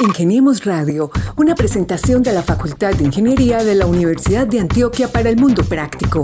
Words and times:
Ingeniemos 0.00 0.64
Radio, 0.64 1.10
una 1.36 1.54
presentación 1.54 2.22
de 2.22 2.32
la 2.32 2.42
Facultad 2.42 2.94
de 2.94 3.04
Ingeniería 3.04 3.62
de 3.62 3.74
la 3.74 3.84
Universidad 3.86 4.46
de 4.46 4.60
Antioquia 4.60 5.08
para 5.08 5.28
el 5.30 5.36
Mundo 5.36 5.62
Práctico. 5.62 6.22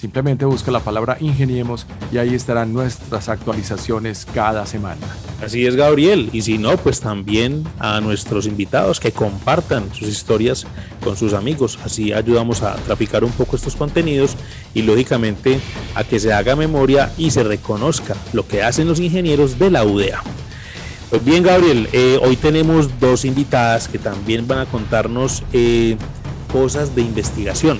Simplemente 0.00 0.46
busca 0.46 0.70
la 0.70 0.80
palabra 0.80 1.18
ingeniemos 1.20 1.86
y 2.10 2.16
ahí 2.16 2.34
estarán 2.34 2.72
nuestras 2.72 3.28
actualizaciones 3.28 4.26
cada 4.32 4.64
semana. 4.64 5.06
Así 5.44 5.66
es, 5.66 5.76
Gabriel. 5.76 6.30
Y 6.32 6.40
si 6.40 6.56
no, 6.56 6.78
pues 6.78 7.00
también 7.00 7.64
a 7.78 8.00
nuestros 8.00 8.46
invitados 8.46 8.98
que 8.98 9.12
compartan 9.12 9.94
sus 9.94 10.08
historias 10.08 10.66
con 11.04 11.18
sus 11.18 11.34
amigos. 11.34 11.78
Así 11.84 12.14
ayudamos 12.14 12.62
a 12.62 12.76
traficar 12.76 13.24
un 13.24 13.32
poco 13.32 13.56
estos 13.56 13.76
contenidos 13.76 14.36
y 14.72 14.80
lógicamente 14.80 15.60
a 15.94 16.02
que 16.02 16.18
se 16.18 16.32
haga 16.32 16.56
memoria 16.56 17.12
y 17.18 17.30
se 17.30 17.42
reconozca 17.42 18.16
lo 18.32 18.48
que 18.48 18.62
hacen 18.62 18.88
los 18.88 19.00
ingenieros 19.00 19.58
de 19.58 19.70
la 19.70 19.84
UDA. 19.84 20.22
Pues 21.10 21.22
bien, 21.22 21.42
Gabriel, 21.42 21.90
eh, 21.92 22.18
hoy 22.22 22.36
tenemos 22.36 22.98
dos 23.00 23.26
invitadas 23.26 23.86
que 23.86 23.98
también 23.98 24.48
van 24.48 24.60
a 24.60 24.64
contarnos 24.64 25.42
eh, 25.52 25.98
cosas 26.50 26.94
de 26.94 27.02
investigación. 27.02 27.78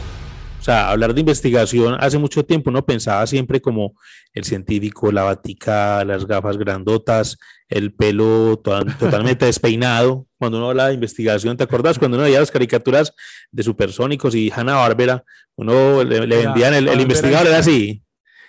O 0.60 0.62
sea, 0.62 0.90
hablar 0.90 1.14
de 1.14 1.20
investigación 1.20 1.96
hace 2.00 2.18
mucho 2.18 2.44
tiempo 2.44 2.68
uno 2.68 2.84
pensaba 2.84 3.26
siempre 3.26 3.62
como 3.62 3.94
el 4.34 4.44
científico, 4.44 5.10
la 5.10 5.22
batica, 5.22 6.04
las 6.04 6.26
gafas 6.26 6.58
grandotas, 6.58 7.38
el 7.70 7.94
pelo 7.94 8.58
totalmente 8.98 9.46
despeinado. 9.46 10.26
Cuando 10.38 10.58
uno 10.58 10.68
habla 10.68 10.88
de 10.88 10.94
investigación, 10.94 11.56
¿te 11.56 11.64
acordás? 11.64 11.98
Cuando 11.98 12.18
uno 12.18 12.24
veía 12.24 12.40
las 12.40 12.50
caricaturas 12.50 13.14
de 13.50 13.62
supersónicos 13.62 14.34
y 14.34 14.52
Hanna 14.54 14.74
Barbera, 14.74 15.24
uno 15.56 16.04
le, 16.04 16.20
vendían 16.20 16.74
el, 16.74 16.88
el 16.88 17.00
investigador, 17.00 17.46
era 17.46 17.58
así. 17.58 18.02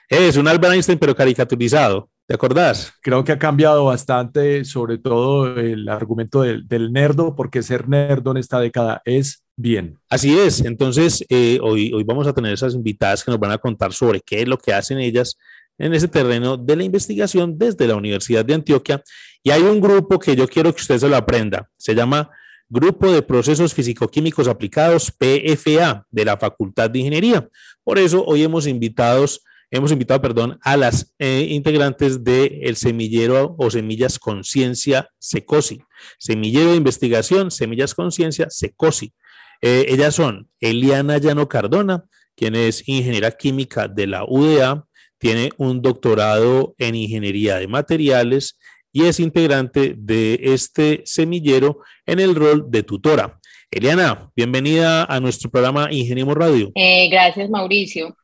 Es 0.10 0.36
un 0.36 0.50
Albert 0.50 0.74
Einstein, 0.74 1.00
pero 1.00 1.16
caricaturizado. 1.16 2.10
¿Te 2.28 2.36
acordás? 2.36 2.94
Creo 3.02 3.24
que 3.24 3.32
ha 3.32 3.40
cambiado 3.40 3.86
bastante, 3.86 4.66
sobre 4.66 4.98
todo 4.98 5.58
el 5.58 5.88
argumento 5.88 6.42
del, 6.42 6.68
del 6.68 6.92
nerdo, 6.92 7.36
porque 7.36 7.64
ser 7.64 7.88
nerdo 7.88 8.32
en 8.32 8.38
esta 8.38 8.60
década 8.60 9.02
es 9.06 9.44
bien. 9.62 10.00
Así 10.10 10.38
es, 10.38 10.62
entonces 10.62 11.26
eh, 11.30 11.60
hoy, 11.62 11.92
hoy 11.94 12.04
vamos 12.04 12.28
a 12.28 12.34
tener 12.34 12.54
esas 12.54 12.74
invitadas 12.74 13.24
que 13.24 13.32
nos 13.32 13.40
van 13.40 13.52
a 13.52 13.58
contar 13.58 13.94
sobre 13.94 14.22
qué 14.22 14.42
es 14.42 14.48
lo 14.48 14.58
que 14.58 14.74
hacen 14.74 15.00
ellas 15.00 15.38
en 15.78 15.94
ese 15.94 16.08
terreno 16.08 16.58
de 16.58 16.76
la 16.76 16.84
investigación 16.84 17.58
desde 17.58 17.88
la 17.88 17.96
Universidad 17.96 18.46
de 18.46 18.54
Antioquia. 18.54 19.04
Y 19.44 19.52
hay 19.52 19.62
un 19.62 19.82
grupo 19.82 20.20
que 20.20 20.36
yo 20.36 20.48
quiero 20.48 20.74
que 20.74 20.82
usted 20.82 20.98
se 20.98 21.10
lo 21.10 21.16
aprenda, 21.16 21.70
se 21.78 21.96
llama 21.96 22.30
Grupo 22.70 23.12
de 23.12 23.22
Procesos 23.22 23.74
Físico-Químicos 23.74 24.48
Aplicados, 24.48 25.12
PFA, 25.12 26.06
de 26.10 26.26
la 26.26 26.38
Facultad 26.38 26.90
de 26.90 27.00
Ingeniería. 27.00 27.48
Por 27.84 28.00
eso 28.00 28.24
hoy 28.24 28.44
hemos 28.44 28.68
invitados 28.68 29.44
hemos 29.72 29.92
invitado, 29.92 30.22
perdón, 30.22 30.60
a 30.62 30.76
las 30.76 31.14
eh, 31.18 31.48
integrantes 31.50 32.24
del 32.24 32.60
el 32.62 32.76
semillero 32.76 33.56
o 33.58 33.72
Semillas 33.72 34.20
Conciencia 34.20 35.10
Secosi. 35.18 35.82
Semillero 36.20 36.72
de 36.72 36.76
Investigación, 36.76 37.50
Semillas 37.52 37.96
Conciencia 37.96 38.50
Secosi. 38.50 39.14
Eh, 39.62 39.86
ellas 39.90 40.16
son 40.16 40.50
Eliana 40.60 41.18
Llano 41.18 41.48
Cardona, 41.48 42.06
quien 42.36 42.56
es 42.56 42.88
ingeniera 42.88 43.32
química 43.32 43.88
de 43.88 44.08
la 44.08 44.26
UDA, 44.26 44.86
tiene 45.20 45.52
un 45.58 45.82
doctorado 45.82 46.74
en 46.80 46.96
ingeniería 46.96 47.58
de 47.58 47.68
materiales 47.68 48.58
y 48.92 49.06
es 49.06 49.20
integrante 49.20 49.94
de 49.96 50.40
este 50.42 51.04
semillero 51.06 51.80
en 52.06 52.20
el 52.20 52.34
rol 52.34 52.66
de 52.70 52.82
tutora. 52.82 53.40
Eliana, 53.70 54.32
bienvenida 54.36 55.06
a 55.06 55.20
nuestro 55.20 55.50
programa 55.50 55.90
Ingeniemos 55.92 56.36
Radio. 56.36 56.72
Eh, 56.76 57.08
gracias, 57.10 57.50
Mauricio. 57.50 58.18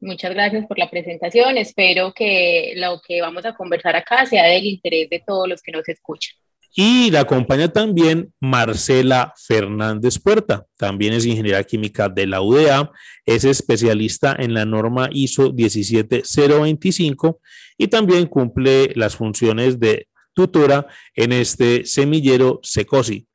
Muchas 0.00 0.32
gracias 0.32 0.66
por 0.66 0.78
la 0.78 0.88
presentación. 0.88 1.58
Espero 1.58 2.12
que 2.14 2.72
lo 2.76 3.00
que 3.06 3.20
vamos 3.20 3.44
a 3.44 3.54
conversar 3.54 3.94
acá 3.96 4.24
sea 4.26 4.46
del 4.46 4.64
interés 4.64 5.10
de 5.10 5.22
todos 5.24 5.48
los 5.48 5.60
que 5.60 5.72
nos 5.72 5.88
escuchan. 5.88 6.34
Y 6.74 7.10
la 7.10 7.20
acompaña 7.20 7.72
también 7.72 8.32
Marcela 8.40 9.34
Fernández 9.36 10.18
Puerta, 10.18 10.66
también 10.76 11.12
es 11.12 11.24
ingeniera 11.24 11.64
química 11.64 12.08
de 12.08 12.26
la 12.26 12.40
UDA, 12.42 12.90
es 13.24 13.44
especialista 13.44 14.36
en 14.38 14.54
la 14.54 14.64
norma 14.64 15.08
ISO 15.10 15.50
17025 15.50 17.40
y 17.78 17.88
también 17.88 18.26
cumple 18.26 18.92
las 18.94 19.16
funciones 19.16 19.80
de 19.80 20.08
tutora 20.34 20.86
en 21.14 21.32
este 21.32 21.84
semillero 21.84 22.60
Secosi. 22.62 23.26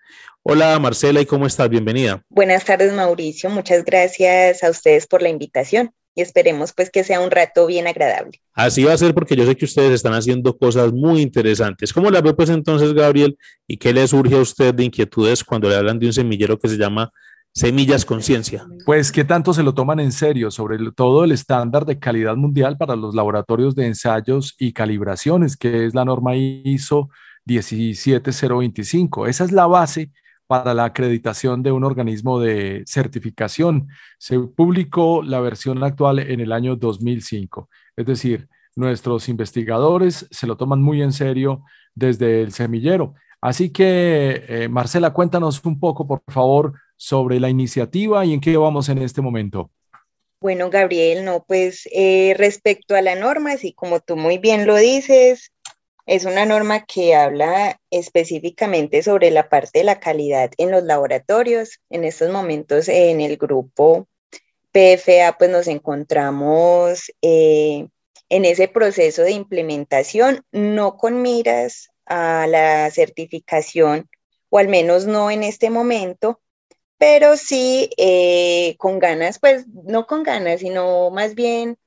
Hola 0.44 0.78
Marcela, 0.80 1.22
¿y 1.22 1.26
cómo 1.26 1.46
estás? 1.48 1.70
Bienvenida. 1.70 2.22
Buenas 2.30 2.66
tardes 2.66 2.94
Mauricio, 2.94 3.50
muchas 3.50 3.84
gracias 3.84 4.64
a 4.64 4.70
ustedes 4.70 5.08
por 5.08 5.22
la 5.22 5.30
invitación 5.30 5.94
y 6.16 6.22
esperemos 6.22 6.74
pues 6.74 6.90
que 6.90 7.04
sea 7.04 7.20
un 7.20 7.32
rato 7.32 7.66
bien 7.66 7.88
agradable. 7.88 8.40
Así 8.54 8.84
va 8.84 8.94
a 8.94 8.98
ser 8.98 9.14
porque 9.14 9.36
yo 9.36 9.46
sé 9.46 9.56
que 9.56 9.66
ustedes 9.66 9.92
están 9.92 10.14
haciendo 10.14 10.58
cosas 10.58 10.94
muy 10.94 11.22
interesantes. 11.22 11.92
¿Cómo 11.92 12.12
la 12.12 12.22
ve 12.22 12.34
pues 12.34 12.50
entonces 12.50 12.94
Gabriel 12.94 13.38
y 13.68 13.78
qué 13.78 13.94
le 13.94 14.08
surge 14.08 14.36
a 14.36 14.42
usted 14.42 14.74
de 14.74 14.86
inquietudes 14.86 15.44
cuando 15.44 15.70
le 15.70 15.76
hablan 15.76 16.00
de 16.00 16.08
un 16.08 16.14
semillero 16.14 16.60
que 16.60 16.70
se 16.70 16.78
llama 16.78 17.12
Semillas 17.54 18.06
Conciencia? 18.06 18.66
Pues 18.86 19.12
qué 19.12 19.24
tanto 19.24 19.54
se 19.54 19.64
lo 19.64 19.74
toman 19.74 20.00
en 20.00 20.12
serio, 20.12 20.52
sobre 20.52 20.78
todo 20.96 21.24
el 21.24 21.32
estándar 21.32 21.86
de 21.86 22.00
calidad 22.00 22.36
mundial 22.36 22.78
para 22.78 22.96
los 22.96 23.16
laboratorios 23.16 23.76
de 23.76 23.88
ensayos 23.88 24.56
y 24.60 24.74
calibraciones, 24.74 25.58
que 25.58 25.86
es 25.86 25.96
la 25.96 26.06
norma 26.06 26.36
ISO 26.36 27.10
17025. 27.46 29.28
Esa 29.28 29.44
es 29.44 29.52
la 29.52 29.68
base 29.68 30.12
para 30.54 30.76
la 30.76 30.86
acreditación 30.86 31.64
de 31.64 31.72
un 31.72 31.84
organismo 31.84 32.40
de 32.40 32.84
certificación. 32.86 33.88
Se 34.20 34.38
publicó 34.38 35.24
la 35.24 35.40
versión 35.40 35.84
actual 35.84 36.20
en 36.20 36.42
el 36.42 36.52
año 36.52 36.76
2005. 36.76 37.70
Es 37.98 38.06
decir, 38.06 38.48
nuestros 38.76 39.30
investigadores 39.30 40.28
se 40.30 40.46
lo 40.46 40.56
toman 40.56 40.80
muy 40.80 41.02
en 41.02 41.12
serio 41.12 41.64
desde 41.96 42.44
el 42.44 42.52
semillero. 42.54 43.16
Así 43.42 43.72
que, 43.72 44.46
eh, 44.48 44.70
Marcela, 44.70 45.12
cuéntanos 45.12 45.60
un 45.66 45.80
poco, 45.80 46.06
por 46.06 46.22
favor, 46.28 46.74
sobre 46.98 47.40
la 47.40 47.50
iniciativa 47.50 48.24
y 48.24 48.34
en 48.34 48.40
qué 48.40 48.56
vamos 48.56 48.90
en 48.90 49.00
este 49.00 49.24
momento. 49.24 49.72
Bueno, 50.40 50.70
Gabriel, 50.70 51.26
no, 51.26 51.44
pues 51.48 51.90
eh, 51.92 52.36
respecto 52.38 52.96
a 52.96 53.02
la 53.02 53.16
norma, 53.16 53.54
así 53.54 53.74
como 53.74 54.02
tú 54.02 54.18
muy 54.18 54.38
bien 54.38 54.68
lo 54.68 54.76
dices, 54.76 55.52
es 56.06 56.26
una 56.26 56.46
norma 56.46 56.86
que 56.86 57.16
habla 57.16 57.80
específicamente 57.90 59.04
sobre 59.04 59.32
la 59.32 59.50
parte 59.50 59.80
de 59.80 59.86
la 59.86 60.00
calidad 60.00 60.52
en 60.58 60.72
los 60.72 60.84
laboratorios. 60.84 61.80
En 61.90 62.04
estos 62.04 62.30
momentos 62.30 62.90
en 62.90 63.22
el 63.22 63.38
grupo 63.38 64.08
PFA 64.72 65.36
pues 65.38 65.50
nos 65.50 65.68
encontramos 65.68 67.12
eh, 67.22 67.88
en 68.30 68.46
ese 68.46 68.68
proceso 68.68 69.22
de 69.22 69.32
implementación, 69.32 70.44
no 70.52 70.98
con 70.98 71.22
miras 71.22 71.90
a 72.06 72.48
la 72.48 72.90
certificación, 72.92 74.10
o 74.50 74.58
al 74.58 74.68
menos 74.68 75.06
no 75.06 75.32
en 75.32 75.44
este 75.44 75.70
momento, 75.70 76.42
pero 76.98 77.38
sí 77.38 77.90
eh, 77.98 78.76
con 78.78 79.00
ganas, 79.00 79.40
pues 79.40 79.66
no 79.68 80.06
con 80.08 80.24
ganas, 80.24 80.62
sino 80.62 81.12
más 81.12 81.36
bien 81.36 81.78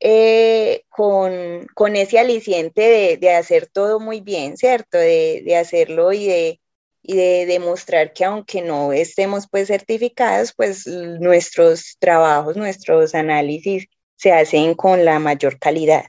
eh, 0.00 0.82
con, 0.88 1.66
con, 1.74 1.96
ese 1.96 2.18
aliciente 2.18 2.82
de, 2.82 3.16
de, 3.16 3.34
hacer 3.34 3.66
todo 3.66 4.00
muy 4.00 4.20
bien, 4.20 4.56
¿cierto? 4.56 4.98
De, 4.98 5.42
de 5.44 5.56
hacerlo 5.56 6.12
y 6.12 6.26
de, 6.26 6.60
y 7.02 7.16
de 7.16 7.46
demostrar 7.46 8.12
que 8.12 8.24
aunque 8.24 8.62
no 8.62 8.92
estemos 8.92 9.46
pues 9.50 9.68
certificados, 9.68 10.52
pues 10.56 10.86
nuestros 10.86 11.96
trabajos, 11.98 12.56
nuestros 12.56 13.14
análisis 13.14 13.86
se 14.16 14.32
hacen 14.32 14.74
con 14.74 15.04
la 15.04 15.18
mayor 15.18 15.58
calidad. 15.58 16.06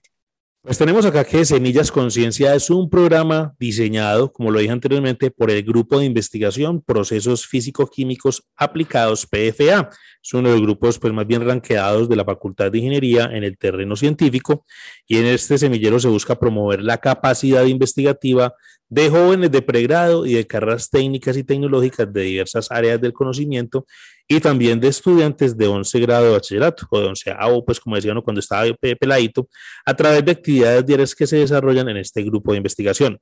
Pues 0.67 0.77
tenemos 0.77 1.05
acá 1.05 1.23
que 1.23 1.45
Semillas 1.45 1.93
Conciencia 1.93 2.53
es 2.53 2.69
un 2.69 2.89
programa 2.89 3.55
diseñado, 3.57 4.33
como 4.33 4.51
lo 4.51 4.59
dije 4.59 4.73
anteriormente, 4.73 5.31
por 5.31 5.49
el 5.49 5.63
Grupo 5.63 5.97
de 5.97 6.03
Investigación 6.03 6.81
Procesos 6.81 7.47
Físico-Químicos 7.47 8.43
Aplicados, 8.57 9.25
PFA. 9.25 9.89
Es 10.21 10.33
uno 10.33 10.49
de 10.49 10.55
los 10.55 10.63
grupos 10.63 10.99
pues, 10.99 11.13
más 11.13 11.25
bien 11.25 11.47
ranqueados 11.47 12.09
de 12.09 12.17
la 12.17 12.25
Facultad 12.25 12.69
de 12.69 12.79
Ingeniería 12.79 13.29
en 13.31 13.45
el 13.45 13.57
terreno 13.57 13.95
científico 13.95 14.65
y 15.07 15.15
en 15.15 15.27
este 15.27 15.57
semillero 15.57 16.01
se 16.01 16.09
busca 16.09 16.37
promover 16.37 16.81
la 16.81 16.97
capacidad 16.97 17.63
investigativa 17.63 18.53
de 18.89 19.09
jóvenes 19.09 19.51
de 19.51 19.61
pregrado 19.61 20.25
y 20.25 20.33
de 20.33 20.47
carreras 20.47 20.89
técnicas 20.89 21.35
y 21.37 21.43
tecnológicas 21.43 22.11
de 22.11 22.21
diversas 22.21 22.71
áreas 22.71 23.01
del 23.01 23.13
conocimiento 23.13 23.85
y 24.27 24.39
también 24.39 24.79
de 24.79 24.89
estudiantes 24.89 25.57
de 25.57 25.67
11 25.67 25.99
grado 25.99 26.25
de 26.25 26.31
bachillerato 26.31 26.85
o 26.89 26.99
de 26.99 27.07
11 27.07 27.35
o 27.51 27.65
pues 27.65 27.79
como 27.79 27.95
decía 27.95 28.11
uno 28.11 28.23
cuando 28.23 28.39
estaba 28.39 28.65
peladito, 28.99 29.47
a 29.85 29.93
través 29.93 30.23
de 30.23 30.31
actividades 30.31 30.85
diarias 30.85 31.15
que 31.15 31.27
se 31.27 31.37
desarrollan 31.37 31.89
en 31.89 31.97
este 31.97 32.23
grupo 32.23 32.51
de 32.51 32.57
investigación. 32.57 33.19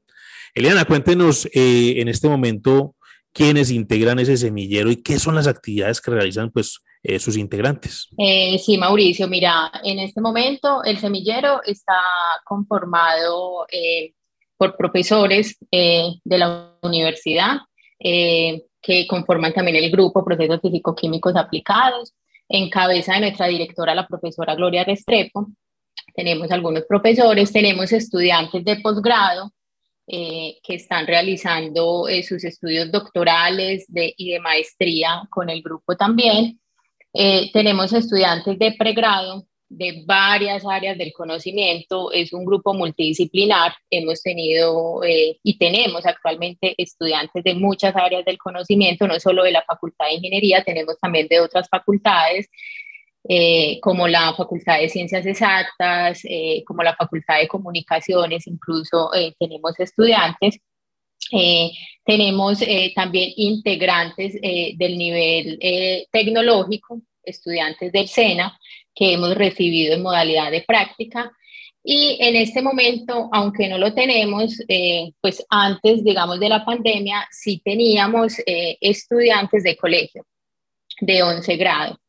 Eliana, 0.54 0.86
cuéntenos 0.86 1.46
eh, 1.54 1.96
en 1.98 2.08
este 2.08 2.30
momento 2.30 2.96
quiénes 3.34 3.70
integran 3.70 4.20
ese 4.20 4.38
semillero 4.38 4.90
y 4.90 5.04
qué 5.04 5.20
son 5.20 5.36
las 5.36 5.48
actividades 5.48 6.00
que 6.00 6.12
realizan 6.12 6.50
pues 6.52 6.80
eh, 7.04 7.20
sus 7.20 7.38
integrantes. 7.38 8.08
Eh, 8.18 8.58
sí, 8.58 8.78
Mauricio, 8.78 9.28
mira, 9.28 9.72
en 9.84 10.00
este 10.00 10.22
momento 10.22 10.84
el 10.84 10.98
semillero 10.98 11.62
está 11.66 12.00
conformado 12.46 13.68
por 14.58 14.78
profesores 14.78 15.58
de 15.72 16.38
la 16.38 16.74
universidad 16.82 17.58
que 18.00 19.08
conforman 19.08 19.54
también 19.54 19.78
el 19.78 19.92
grupo 19.92 20.24
Procesos 20.24 20.62
Físico-Químicos 20.62 21.36
Aplicados, 21.36 22.14
en 22.48 22.70
cabeza 22.70 23.14
de 23.14 23.22
nuestra 23.22 23.48
directora, 23.48 23.96
la 23.96 24.08
profesora 24.08 24.56
Gloria 24.56 24.84
Restrepo. 24.84 25.48
Tenemos 26.14 26.52
algunos 26.52 26.84
profesores, 26.86 27.52
tenemos 27.52 27.92
estudiantes 27.92 28.64
de 28.64 28.78
posgrado 28.78 29.52
eh, 30.08 30.60
que 30.62 30.76
están 30.76 31.08
realizando 31.08 32.08
eh, 32.08 32.22
sus 32.22 32.44
estudios 32.44 32.92
doctorales 32.92 33.86
de, 33.88 34.14
y 34.16 34.32
de 34.32 34.40
maestría 34.40 35.24
con 35.30 35.50
el 35.50 35.64
grupo 35.64 35.96
también. 35.98 36.60
Eh, 37.12 37.50
tenemos 37.52 37.92
estudiantes 37.92 38.60
de 38.60 38.76
pregrado 38.78 39.48
de 39.70 40.04
varias 40.06 40.64
áreas 40.66 40.98
del 40.98 41.12
conocimiento, 41.12 42.12
es 42.12 42.34
un 42.34 42.46
grupo 42.46 42.74
multidisciplinar, 42.74 43.74
hemos 43.90 44.22
tenido 44.22 45.04
eh, 45.04 45.38
y 45.44 45.58
tenemos 45.58 46.06
actualmente 46.06 46.76
estudiantes 46.78 47.44
de 47.44 47.56
muchas 47.56 47.96
áreas 47.96 48.24
del 48.26 48.38
conocimiento, 48.38 49.08
no 49.08 49.20
solo 49.20 49.44
de 49.44 49.52
la 49.52 49.64
Facultad 49.64 50.06
de 50.06 50.16
Ingeniería, 50.16 50.64
tenemos 50.64 51.00
también 51.00 51.28
de 51.28 51.40
otras 51.40 51.68
facultades, 51.68 52.48
eh, 53.28 53.80
como 53.82 54.08
la 54.08 54.34
Facultad 54.36 54.80
de 54.80 54.90
Ciencias 54.90 55.26
Exactas, 55.26 56.22
eh, 56.26 56.64
como 56.66 56.84
la 56.84 56.96
Facultad 56.96 57.40
de 57.40 57.48
Comunicaciones, 57.48 58.46
incluso 58.48 59.10
tenemos 59.40 59.80
estudiantes. 59.80 60.60
tenemos 62.06 62.60
también 62.94 63.32
integrantes 63.36 64.34
del 64.42 64.98
nivel 64.98 65.58
tecnológico, 66.12 67.02
estudiantes 67.24 67.92
del 67.92 68.08
SENA, 68.08 68.60
que 68.96 69.14
hemos 69.14 69.36
recibido 69.36 69.94
en 69.94 70.02
modalidad 70.02 70.50
de 70.50 70.62
práctica. 70.62 71.32
Y 71.84 72.18
en 72.20 72.36
este 72.36 72.64
momento, 72.64 73.30
aunque 73.32 73.68
no 73.68 73.78
lo 73.78 73.94
tenemos, 73.94 74.60
eh, 74.68 75.12
pues 75.22 75.46
antes, 75.50 76.04
digamos, 76.04 76.40
de 76.40 76.50
la 76.50 76.66
pandemia, 76.66 77.28
sí 77.30 77.62
teníamos 77.64 78.40
eh, 78.48 78.78
estudiantes 78.82 79.64
de 79.64 79.76
colegio 79.76 80.26
de 81.02 81.22
11 81.22 81.58
grado. 81.58 82.00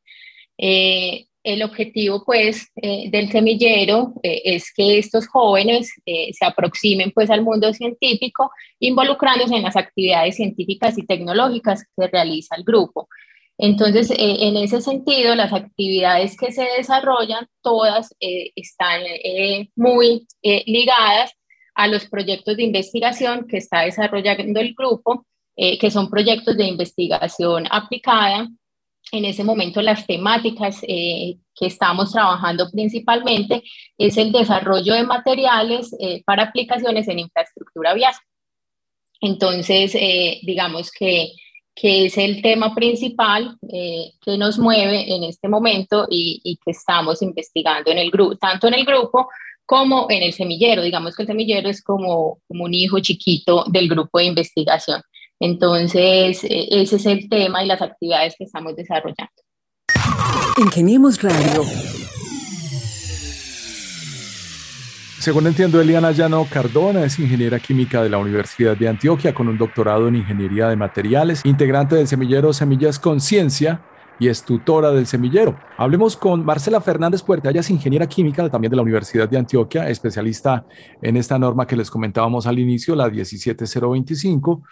Eh, 0.56 1.26
el 1.42 1.62
objetivo, 1.62 2.24
pues, 2.24 2.72
del 2.74 3.30
semillero 3.30 4.14
es 4.20 4.72
que 4.74 4.98
estos 4.98 5.28
jóvenes 5.28 5.92
se 6.04 6.44
aproximen, 6.44 7.12
pues, 7.12 7.30
al 7.30 7.42
mundo 7.42 7.72
científico, 7.72 8.50
involucrándose 8.80 9.54
en 9.54 9.62
las 9.62 9.76
actividades 9.76 10.34
científicas 10.34 10.98
y 10.98 11.06
tecnológicas 11.06 11.84
que 11.96 12.08
realiza 12.08 12.56
el 12.56 12.64
grupo. 12.64 13.08
Entonces, 13.58 14.10
eh, 14.10 14.16
en 14.18 14.56
ese 14.56 14.82
sentido, 14.82 15.34
las 15.34 15.52
actividades 15.52 16.36
que 16.36 16.52
se 16.52 16.66
desarrollan, 16.76 17.48
todas 17.62 18.14
eh, 18.20 18.52
están 18.54 19.02
eh, 19.06 19.70
muy 19.74 20.26
ligadas 20.42 21.32
a 21.74 21.88
los 21.88 22.06
proyectos 22.06 22.56
de 22.56 22.64
investigación 22.64 23.46
que 23.46 23.58
está 23.58 23.82
desarrollando 23.82 24.60
el 24.60 24.74
grupo, 24.74 25.26
que 25.56 25.90
son 25.90 26.10
proyectos 26.10 26.56
de 26.56 26.66
investigación 26.66 27.66
aplicada. 27.70 28.48
En 29.12 29.24
ese 29.24 29.44
momento, 29.44 29.80
las 29.82 30.06
temáticas 30.06 30.80
que 30.80 31.38
estamos 31.60 32.12
trabajando 32.12 32.70
principalmente 32.70 33.62
es 33.98 34.16
el 34.16 34.32
desarrollo 34.32 34.94
de 34.94 35.04
materiales 35.04 35.94
para 36.24 36.44
aplicaciones 36.44 37.08
en 37.08 37.20
infraestructura 37.20 37.94
vial. 37.94 38.14
Entonces, 39.20 39.92
digamos 40.42 40.90
que 40.90 41.32
que 41.76 42.06
es 42.06 42.16
el 42.16 42.40
tema 42.40 42.74
principal 42.74 43.58
eh, 43.70 44.12
que 44.24 44.38
nos 44.38 44.58
mueve 44.58 45.14
en 45.14 45.24
este 45.24 45.46
momento 45.46 46.06
y, 46.08 46.58
que 46.64 46.70
estamos 46.70 47.20
investigando 47.20 47.90
en 47.90 47.98
el 47.98 48.10
grupo, 48.10 48.34
tanto 48.36 48.66
en 48.66 48.74
el 48.74 48.86
grupo 48.86 49.28
como 49.66 50.06
en 50.08 50.22
el 50.22 50.32
semillero. 50.32 50.82
Digamos 50.82 51.14
que 51.14 51.24
el 51.24 51.26
semillero 51.28 51.68
es 51.68 51.82
como, 51.82 52.38
como 52.48 52.64
un 52.64 52.72
hijo 52.72 52.98
chiquito 53.00 53.64
del 53.68 53.90
grupo 53.90 54.18
de 54.18 54.24
investigación. 54.24 55.02
Entonces, 55.38 56.42
eh, 56.44 56.66
ese 56.70 56.96
es 56.96 57.04
el 57.04 57.28
tema 57.28 57.62
y 57.62 57.66
las 57.66 57.82
actividades 57.82 58.34
que 58.38 58.44
estamos 58.44 58.74
desarrollando. 58.74 59.34
Ingeniemos 60.56 61.22
Radio 61.22 61.62
Según 65.26 65.48
entiendo, 65.48 65.80
Eliana 65.80 66.12
Llano 66.12 66.46
Cardona 66.48 67.02
es 67.02 67.18
ingeniera 67.18 67.58
química 67.58 68.00
de 68.00 68.08
la 68.08 68.16
Universidad 68.16 68.76
de 68.76 68.86
Antioquia 68.86 69.34
con 69.34 69.48
un 69.48 69.58
doctorado 69.58 70.06
en 70.06 70.14
ingeniería 70.14 70.68
de 70.68 70.76
materiales, 70.76 71.44
integrante 71.44 71.96
del 71.96 72.06
semillero 72.06 72.52
Semillas 72.52 73.00
Conciencia 73.00 73.82
y 74.20 74.28
es 74.28 74.44
tutora 74.44 74.92
del 74.92 75.08
semillero. 75.08 75.58
Hablemos 75.78 76.16
con 76.16 76.44
Marcela 76.44 76.80
Fernández 76.80 77.24
Puerta, 77.24 77.50
ella 77.50 77.58
es 77.58 77.70
ingeniera 77.70 78.06
química 78.06 78.48
también 78.48 78.70
de 78.70 78.76
la 78.76 78.82
Universidad 78.82 79.28
de 79.28 79.36
Antioquia, 79.36 79.88
especialista 79.88 80.64
en 81.02 81.16
esta 81.16 81.36
norma 81.40 81.66
que 81.66 81.74
les 81.74 81.90
comentábamos 81.90 82.46
al 82.46 82.60
inicio, 82.60 82.94
la 82.94 83.08
17025. 83.08 84.62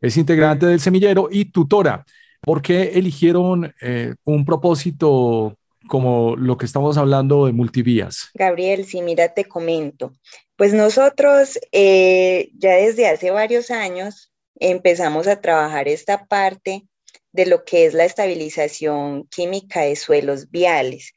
Es 0.00 0.16
integrante 0.16 0.66
del 0.66 0.78
semillero 0.78 1.28
y 1.32 1.46
tutora. 1.46 2.04
¿Por 2.40 2.62
qué 2.62 2.92
eligieron 2.94 3.74
eh, 3.80 4.14
un 4.22 4.44
propósito 4.44 5.58
como 5.88 6.36
lo 6.36 6.56
que 6.56 6.66
estamos 6.66 6.96
hablando 6.96 7.46
de 7.46 7.52
multivías? 7.52 8.30
Gabriel, 8.34 8.84
sí, 8.84 9.02
mira, 9.02 9.34
te 9.34 9.44
comento. 9.44 10.12
Pues 10.56 10.72
nosotros 10.72 11.58
eh, 11.72 12.50
ya 12.54 12.72
desde 12.72 13.08
hace 13.08 13.30
varios 13.30 13.70
años 13.70 14.32
empezamos 14.58 15.26
a 15.26 15.40
trabajar 15.40 15.88
esta 15.88 16.26
parte 16.26 16.86
de 17.32 17.46
lo 17.46 17.64
que 17.64 17.84
es 17.84 17.94
la 17.94 18.04
estabilización 18.04 19.24
química 19.28 19.82
de 19.82 19.96
suelos 19.96 20.50
viales, 20.50 21.12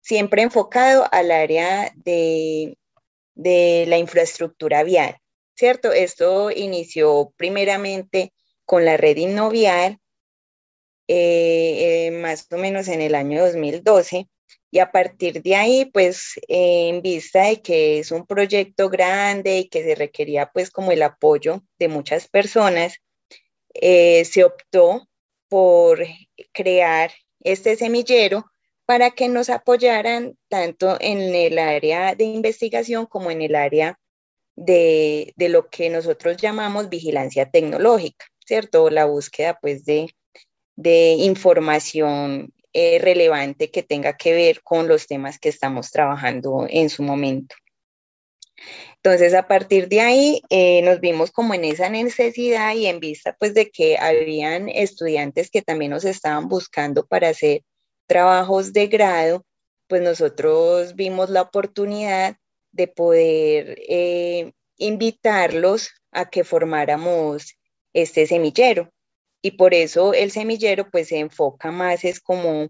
siempre 0.00 0.42
enfocado 0.42 1.06
al 1.10 1.30
área 1.30 1.92
de, 1.96 2.76
de 3.34 3.86
la 3.88 3.96
infraestructura 3.96 4.82
vial, 4.82 5.16
¿cierto? 5.56 5.92
Esto 5.92 6.50
inició 6.50 7.32
primeramente 7.36 8.32
con 8.66 8.84
la 8.84 8.98
red 8.98 9.16
innovial 9.16 9.98
eh, 11.08 12.06
eh, 12.06 12.10
más 12.12 12.46
o 12.50 12.56
menos 12.58 12.88
en 12.88 13.00
el 13.00 13.14
año 13.14 13.42
2012. 13.42 14.28
Y 14.70 14.78
a 14.78 14.90
partir 14.90 15.42
de 15.42 15.54
ahí, 15.56 15.84
pues 15.92 16.32
en 16.48 17.02
vista 17.02 17.44
de 17.44 17.60
que 17.60 17.98
es 17.98 18.10
un 18.10 18.26
proyecto 18.26 18.88
grande 18.88 19.58
y 19.58 19.68
que 19.68 19.84
se 19.84 19.94
requería 19.94 20.50
pues 20.52 20.70
como 20.70 20.92
el 20.92 21.02
apoyo 21.02 21.62
de 21.78 21.88
muchas 21.88 22.28
personas, 22.28 22.94
eh, 23.74 24.24
se 24.24 24.44
optó 24.44 25.08
por 25.48 26.04
crear 26.52 27.12
este 27.40 27.76
semillero 27.76 28.46
para 28.86 29.10
que 29.10 29.28
nos 29.28 29.50
apoyaran 29.50 30.38
tanto 30.48 30.96
en 31.00 31.34
el 31.34 31.58
área 31.58 32.14
de 32.14 32.24
investigación 32.24 33.06
como 33.06 33.30
en 33.30 33.42
el 33.42 33.54
área 33.54 33.98
de, 34.56 35.32
de 35.36 35.48
lo 35.48 35.68
que 35.70 35.90
nosotros 35.90 36.36
llamamos 36.36 36.88
vigilancia 36.88 37.50
tecnológica, 37.50 38.26
¿cierto? 38.46 38.90
La 38.90 39.06
búsqueda 39.06 39.58
pues 39.60 39.84
de, 39.84 40.14
de 40.76 41.12
información 41.12 42.52
eh, 42.72 42.98
relevante 42.98 43.70
que 43.70 43.82
tenga 43.82 44.16
que 44.16 44.32
ver 44.32 44.62
con 44.62 44.88
los 44.88 45.06
temas 45.06 45.38
que 45.38 45.48
estamos 45.50 45.90
trabajando 45.90 46.66
en 46.68 46.88
su 46.88 47.02
momento. 47.02 47.54
Entonces, 48.96 49.34
a 49.34 49.48
partir 49.48 49.88
de 49.88 50.00
ahí, 50.00 50.42
eh, 50.48 50.80
nos 50.82 51.00
vimos 51.00 51.32
como 51.32 51.54
en 51.54 51.64
esa 51.64 51.88
necesidad 51.88 52.74
y 52.74 52.86
en 52.86 53.00
vista 53.00 53.36
pues 53.38 53.52
de 53.54 53.70
que 53.70 53.98
habían 53.98 54.68
estudiantes 54.68 55.50
que 55.50 55.62
también 55.62 55.90
nos 55.90 56.04
estaban 56.04 56.48
buscando 56.48 57.04
para 57.06 57.30
hacer 57.30 57.62
trabajos 58.06 58.72
de 58.72 58.86
grado, 58.86 59.44
pues 59.88 60.02
nosotros 60.02 60.94
vimos 60.94 61.30
la 61.30 61.42
oportunidad 61.42 62.36
de 62.70 62.86
poder 62.88 63.76
eh, 63.88 64.52
invitarlos 64.78 65.90
a 66.12 66.30
que 66.30 66.44
formáramos 66.44 67.58
este 67.92 68.26
semillero. 68.26 68.90
Y 69.42 69.52
por 69.52 69.74
eso 69.74 70.14
el 70.14 70.30
semillero 70.30 70.88
pues 70.90 71.08
se 71.08 71.18
enfoca 71.18 71.72
más 71.72 72.04
es 72.04 72.20
como 72.20 72.68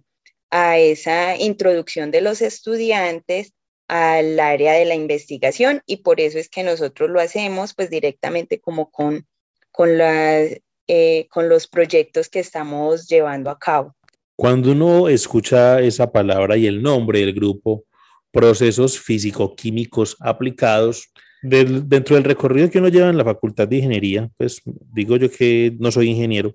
a 0.51 0.79
esa 0.79 1.37
introducción 1.37 2.11
de 2.11 2.23
los 2.23 2.43
estudiantes 2.43 3.53
al 3.89 4.41
área 4.41 4.73
de 4.73 4.87
la 4.87 4.95
investigación 4.95 5.83
y 5.87 5.99
por 5.99 6.21
eso 6.21 6.39
es 6.39 6.49
que 6.49 6.63
nosotros 6.63 7.11
lo 7.11 7.21
hacemos 7.21 7.75
pues 7.75 7.91
directamente 7.91 8.59
como 8.59 8.91
con, 8.91 9.27
con, 9.71 9.91
eh, 10.01 11.27
con 11.31 11.49
los 11.49 11.67
proyectos 11.67 12.29
que 12.29 12.41
estamos 12.41 13.07
llevando 13.07 13.51
a 13.51 13.59
cabo. 13.59 13.95
Cuando 14.35 14.73
uno 14.73 15.09
escucha 15.09 15.81
esa 15.81 16.11
palabra 16.11 16.57
y 16.57 16.67
el 16.67 16.83
nombre 16.83 17.21
del 17.21 17.35
grupo, 17.35 17.85
procesos 18.31 18.99
físico-químicos 18.99 20.17
aplicados, 20.21 21.13
dentro 21.43 22.17
del 22.17 22.25
recorrido 22.25 22.71
que 22.71 22.79
uno 22.79 22.89
lleva 22.89 23.11
en 23.11 23.19
la 23.19 23.25
Facultad 23.25 23.69
de 23.69 23.77
Ingeniería, 23.77 24.31
pues 24.37 24.63
digo 24.65 25.17
yo 25.17 25.31
que 25.31 25.77
no 25.79 25.91
soy 25.91 26.09
ingeniero, 26.09 26.55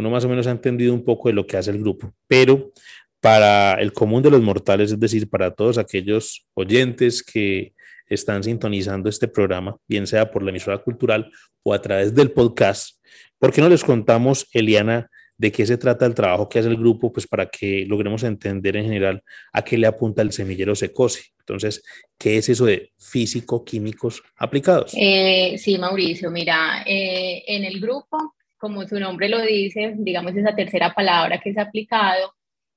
uno 0.00 0.10
más 0.10 0.24
o 0.24 0.28
menos 0.28 0.46
ha 0.46 0.50
entendido 0.50 0.92
un 0.92 1.04
poco 1.04 1.28
de 1.28 1.34
lo 1.34 1.46
que 1.46 1.56
hace 1.56 1.70
el 1.70 1.78
grupo, 1.78 2.12
pero 2.26 2.72
para 3.20 3.74
el 3.74 3.92
común 3.92 4.22
de 4.22 4.30
los 4.30 4.42
mortales, 4.42 4.92
es 4.92 4.98
decir, 4.98 5.28
para 5.28 5.50
todos 5.52 5.78
aquellos 5.78 6.46
oyentes 6.54 7.22
que 7.22 7.74
están 8.06 8.42
sintonizando 8.42 9.08
este 9.08 9.28
programa, 9.28 9.76
bien 9.86 10.06
sea 10.06 10.30
por 10.30 10.42
la 10.42 10.50
emisora 10.50 10.78
cultural 10.78 11.30
o 11.62 11.72
a 11.72 11.80
través 11.80 12.14
del 12.14 12.32
podcast, 12.32 12.98
¿por 13.38 13.52
qué 13.52 13.60
no 13.60 13.68
les 13.68 13.84
contamos, 13.84 14.48
Eliana, 14.52 15.08
de 15.40 15.50
qué 15.50 15.64
se 15.64 15.78
trata 15.78 16.04
el 16.04 16.14
trabajo 16.14 16.50
que 16.50 16.58
hace 16.58 16.68
el 16.68 16.76
grupo, 16.76 17.10
pues 17.10 17.26
para 17.26 17.46
que 17.46 17.86
logremos 17.86 18.22
entender 18.24 18.76
en 18.76 18.84
general 18.84 19.22
a 19.54 19.62
qué 19.62 19.78
le 19.78 19.86
apunta 19.86 20.20
el 20.20 20.32
semillero 20.32 20.74
Secose. 20.74 21.22
Entonces, 21.38 21.82
¿qué 22.18 22.36
es 22.36 22.50
eso 22.50 22.66
de 22.66 22.92
físico-químicos 22.98 24.22
aplicados? 24.36 24.92
Eh, 24.94 25.56
sí, 25.56 25.78
Mauricio, 25.78 26.30
mira, 26.30 26.84
eh, 26.86 27.42
en 27.46 27.64
el 27.64 27.80
grupo, 27.80 28.34
como 28.60 28.86
su 28.86 29.00
nombre 29.00 29.28
lo 29.28 29.40
dice, 29.40 29.94
digamos 29.96 30.36
esa 30.36 30.54
tercera 30.54 30.94
palabra 30.94 31.40
que 31.40 31.50
es 31.50 31.58
aplicado, 31.58 32.34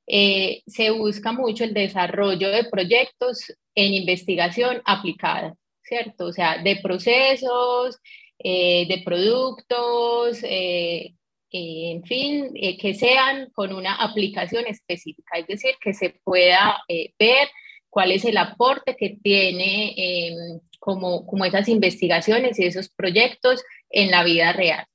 eh, 0.07 0.63
se 0.67 0.91
busca 0.91 1.31
mucho 1.31 1.63
el 1.63 1.73
desarrollo 1.73 2.49
de 2.49 2.65
proyectos 2.65 3.53
en 3.75 3.93
investigación 3.93 4.81
aplicada, 4.85 5.55
¿cierto? 5.81 6.25
O 6.27 6.33
sea, 6.33 6.57
de 6.61 6.77
procesos, 6.77 7.99
eh, 8.39 8.85
de 8.87 9.01
productos, 9.03 10.39
eh, 10.43 11.13
en 11.51 12.03
fin, 12.03 12.51
que 12.79 12.95
sean 12.95 13.51
con 13.51 13.73
una 13.73 13.95
aplicación 13.95 14.65
específica, 14.65 15.37
es 15.37 15.47
decir, 15.47 15.75
que 15.79 15.93
se 15.93 16.09
pueda 16.23 16.81
ver 16.87 17.47
cuál 17.89 18.11
es 18.11 18.25
el 18.25 18.37
aporte 18.37 18.95
que 18.97 19.17
tiene 19.21 19.93
em, 19.95 20.59
como, 20.79 21.27
como 21.27 21.45
esas 21.45 21.69
investigaciones 21.69 22.59
y 22.59 22.65
esos 22.65 22.89
proyectos 22.89 23.63
en 23.91 24.09
la 24.09 24.23
vida 24.23 24.51
real. 24.53 24.85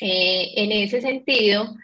En 0.00 0.72
ese 0.72 1.00
sentido, 1.00 1.74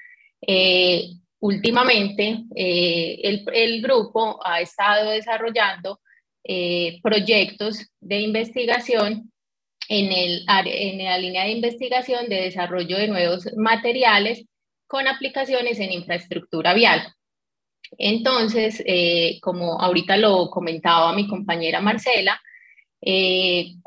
últimamente 1.44 2.38
eh, 2.56 3.20
el, 3.52 3.82
grupo 3.82 4.40
ha 4.42 4.62
estado 4.62 5.10
desarrollando 5.10 6.00
eh, 6.42 7.00
proyectos 7.02 7.86
de 8.00 8.20
investigación 8.20 9.30
en, 9.90 10.10
el, 10.10 10.46
en 10.64 11.04
la 11.04 11.18
línea 11.18 11.44
de 11.44 11.50
investigación 11.50 12.30
de 12.30 12.44
desarrollo 12.44 12.96
de 12.96 13.08
nuevos 13.08 13.46
materiales 13.58 14.46
con 14.86 15.06
aplicaciones 15.06 15.78
en 15.80 15.92
infraestructura 15.92 16.72
vial. 16.72 17.12
Entonces, 17.98 18.82
eh, 18.86 19.38
como 19.42 19.78
ahorita 19.78 20.16
lo 20.16 20.48
comentaba 20.48 21.12
mi 21.12 21.28
compañera 21.28 21.82
Marcela, 21.82 22.40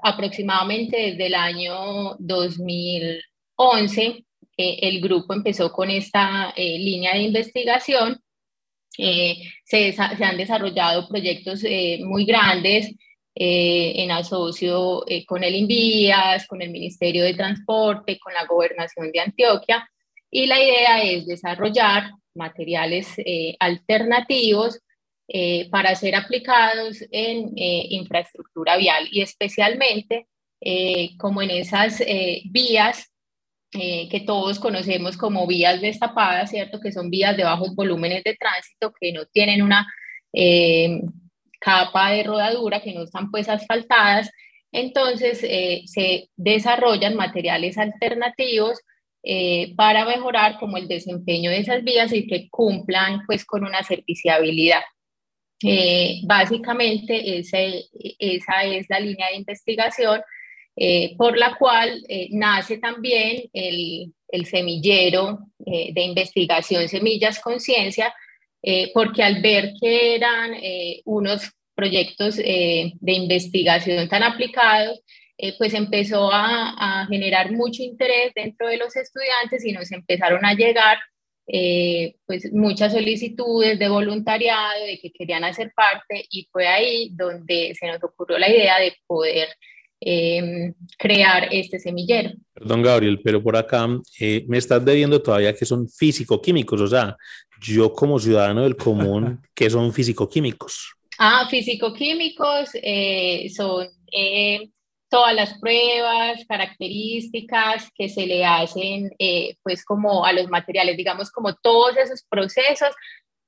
aproximadamente 0.03 0.95
desde 0.95 1.25
el 1.25 1.33
año 1.33 2.15
2011 3.57 4.23
eh, 4.57 4.79
el 4.81 4.99
grupo 5.01 5.33
empezó 5.33 5.71
con 5.71 5.89
esta 5.89 6.51
eh, 6.55 6.79
línea 6.79 7.13
de 7.13 7.21
investigación. 7.21 8.19
Eh, 8.97 9.37
se, 9.63 9.95
han 9.99 10.37
desarrollado 10.37 11.07
proyectos 11.07 11.63
muy 11.99 12.25
grandes 12.25 12.95
en 13.39 14.09
asocio 14.09 15.05
con 15.27 15.43
el 15.43 15.53
INVIAS, 15.53 16.47
con 16.47 16.59
el 16.63 16.71
Ministerio 16.71 17.23
de 17.23 17.35
Transporte, 17.35 18.17
con 18.17 18.33
la 18.33 18.47
Gobernación 18.47 19.11
de 19.11 19.19
Antioquia. 19.19 19.87
Y 20.31 20.47
la 20.47 20.59
idea 20.59 21.03
es 21.03 21.27
desarrollar 21.27 22.09
materiales 22.33 23.13
alternativos 23.59 24.79
para 25.69 25.93
ser 25.93 26.15
aplicados 26.15 27.03
en 27.11 27.51
infraestructura 27.55 28.75
vial 28.75 29.07
y 29.11 29.21
especialmente 29.21 30.25
como 31.19 31.43
en 31.43 31.51
esas 31.51 32.01
vías 32.45 33.11
eh, 33.73 34.07
que 34.09 34.21
todos 34.21 34.59
conocemos 34.59 35.17
como 35.17 35.45
vías 35.45 35.81
destapadas, 35.81 36.51
¿cierto? 36.51 36.79
Que 36.79 36.93
son 36.93 37.09
vías 37.09 37.35
de 37.35 37.43
bajos 37.43 37.75
volúmenes 37.75 38.23
de 38.23 38.35
tránsito 38.35 38.93
que 38.97 39.11
no 39.11 39.25
tienen 39.25 39.61
una 39.61 39.85
eh, 40.31 41.01
capa 41.59 42.11
de 42.11 42.23
rodadura, 42.23 42.81
que 42.81 42.93
no 42.93 43.03
están 43.03 43.29
pues 43.29 43.49
asfaltadas. 43.49 44.31
Entonces 44.71 45.43
eh, 45.43 45.81
se 45.85 46.29
desarrollan 46.37 47.15
materiales 47.15 47.77
alternativos 47.77 48.79
para 49.75 50.05
mejorar 50.05 50.57
como 50.57 50.77
el 50.77 50.87
desempeño 50.87 51.49
de 51.49 51.59
esas 51.59 51.83
vías 51.83 52.13
y 52.13 52.25
que 52.27 52.47
cumplan 52.49 53.25
pues 53.25 53.43
con 53.43 53.65
una 53.65 53.83
serviciabilidad. 53.83 54.79
básicamente 56.23 57.37
esa 57.37 58.63
es 58.63 58.85
la 58.87 58.99
línea 59.01 59.27
de 59.29 59.35
investigación 59.35 60.21
eh, 60.79 61.15
por 61.17 61.35
la 61.35 61.55
cual 61.55 62.03
eh, 62.07 62.27
nace 62.33 62.77
también 62.77 63.49
el, 63.51 64.13
semillero 64.45 65.39
eh, 65.65 65.91
de 65.91 66.03
investigación 66.03 66.87
Semillas 66.87 67.39
Conciencia, 67.39 68.13
porque 68.93 69.23
al 69.23 69.41
ver 69.41 69.71
que 69.79 70.15
eran 70.15 70.51
unos 71.05 71.49
proyectos 71.73 72.35
de 72.35 72.91
investigación 73.01 74.09
tan 74.09 74.23
aplicados, 74.23 74.99
pues 75.57 75.73
empezó 75.73 76.29
a, 76.33 77.07
generar 77.09 77.51
mucho 77.53 77.81
interés 77.81 78.33
dentro 78.35 78.67
de 78.67 78.75
los 78.75 78.93
estudiantes 78.97 79.63
y 79.63 79.71
nos 79.71 79.89
empezaron 79.93 80.43
a 80.43 80.53
llegar 80.53 80.97
pues 82.25 82.51
muchas 82.51 82.91
solicitudes 82.91 83.79
de 83.79 83.87
voluntariado, 83.87 84.83
de 84.85 84.99
que 84.99 85.11
querían 85.11 85.45
hacer 85.45 85.71
parte 85.73 86.25
y 86.29 86.49
fue 86.51 86.67
ahí 86.67 87.11
donde 87.13 87.73
se 87.79 87.87
nos 87.87 88.03
ocurrió 88.03 88.37
la 88.37 88.49
idea 88.49 88.79
de 88.79 88.93
poder 89.07 89.47
Em, 89.99 90.75
crear 90.95 91.47
este 91.51 91.79
semillero. 91.79 92.31
Perdón, 92.53 92.83
Gabriel, 92.83 93.19
pero 93.23 93.41
por 93.41 93.57
acá 93.57 93.87
eh, 94.19 94.45
me 94.47 94.59
estás 94.59 94.85
debiendo 94.85 95.19
todavía 95.23 95.55
que 95.55 95.65
son 95.65 95.89
físico-químicos, 95.89 96.79
o 96.81 96.87
sea, 96.87 97.17
yo 97.59 97.91
como 97.91 98.19
ciudadano 98.19 98.61
del 98.61 98.77
común, 98.77 99.41
¿qué 99.55 99.67
son 99.71 99.91
físico-químicos? 99.91 100.93
Ah, 101.17 101.47
físico-químicos 101.49 102.69
eh, 102.75 103.49
son 103.49 103.87
eh, 104.11 104.69
todas 105.09 105.33
las 105.33 105.57
pruebas, 105.59 106.45
características 106.47 107.89
que 107.95 108.07
se 108.07 108.27
le 108.27 108.45
hacen, 108.45 109.09
pues 109.63 109.83
como 109.83 110.25
a 110.25 110.31
los 110.31 110.47
materiales, 110.47 110.95
digamos 110.95 111.31
como 111.31 111.55
todos 111.55 111.97
esos 111.97 112.23
procesos 112.29 112.89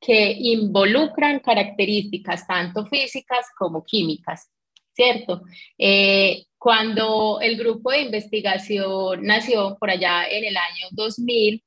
que 0.02 0.32
involucran 0.32 1.42
características 1.42 2.48
tanto 2.48 2.88
físicas 2.88 3.46
como 3.56 3.86
químicas. 3.86 4.50
¿Cierto? 4.94 5.44
Eh, 5.78 6.46
cuando 6.58 7.40
el 7.42 7.58
grupo 7.58 7.92
de 7.92 8.02
investigación 8.02 9.24
nació 9.24 9.78
por 9.80 9.90
allá 9.90 10.28
en 10.30 10.44
el 10.44 10.58
año 10.58 10.88
2000, 10.92 11.64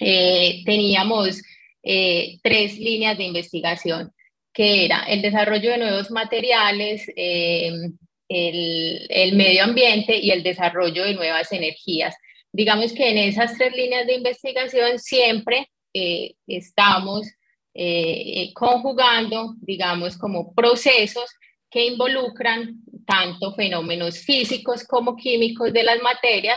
eh, 0.00 0.62
teníamos 0.64 1.42
eh, 1.82 2.38
tres 2.42 2.78
líneas 2.78 3.18
de 3.18 3.24
investigación, 3.24 4.12
que 4.52 4.86
era 4.86 5.04
el 5.04 5.20
desarrollo 5.20 5.72
de 5.72 5.78
nuevos 5.78 6.10
materiales, 6.10 7.06
el, 7.14 7.96
el, 8.28 9.36
medio 9.36 9.64
ambiente 9.64 10.16
y 10.16 10.30
el 10.30 10.42
desarrollo 10.42 11.04
de 11.04 11.14
nuevas 11.14 11.52
energías. 11.52 12.16
Digamos 12.50 12.92
que 12.94 13.10
en 13.10 13.18
esas 13.18 13.58
tres 13.58 13.76
líneas 13.76 14.06
de 14.06 14.14
investigación 14.14 14.98
siempre 14.98 15.68
estamos 16.46 17.26
conjugando, 18.54 19.54
digamos, 19.60 20.16
como 20.16 20.54
procesos 20.54 21.26
que 21.74 21.86
involucran 21.86 22.84
tanto 23.04 23.52
fenómenos 23.52 24.20
físicos 24.20 24.84
como 24.84 25.16
químicos 25.16 25.72
de 25.72 25.82
las 25.82 26.00
materias 26.00 26.56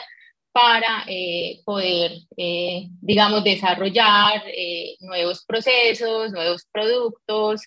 para 0.52 1.06
eh, 1.08 1.60
poder, 1.66 2.12
eh, 2.38 2.86
digamos, 3.02 3.44
desarrollar 3.44 4.44
eh, 4.46 4.96
nuevos 5.00 5.44
procesos, 5.44 6.32
nuevos 6.32 6.68
productos, 6.72 7.64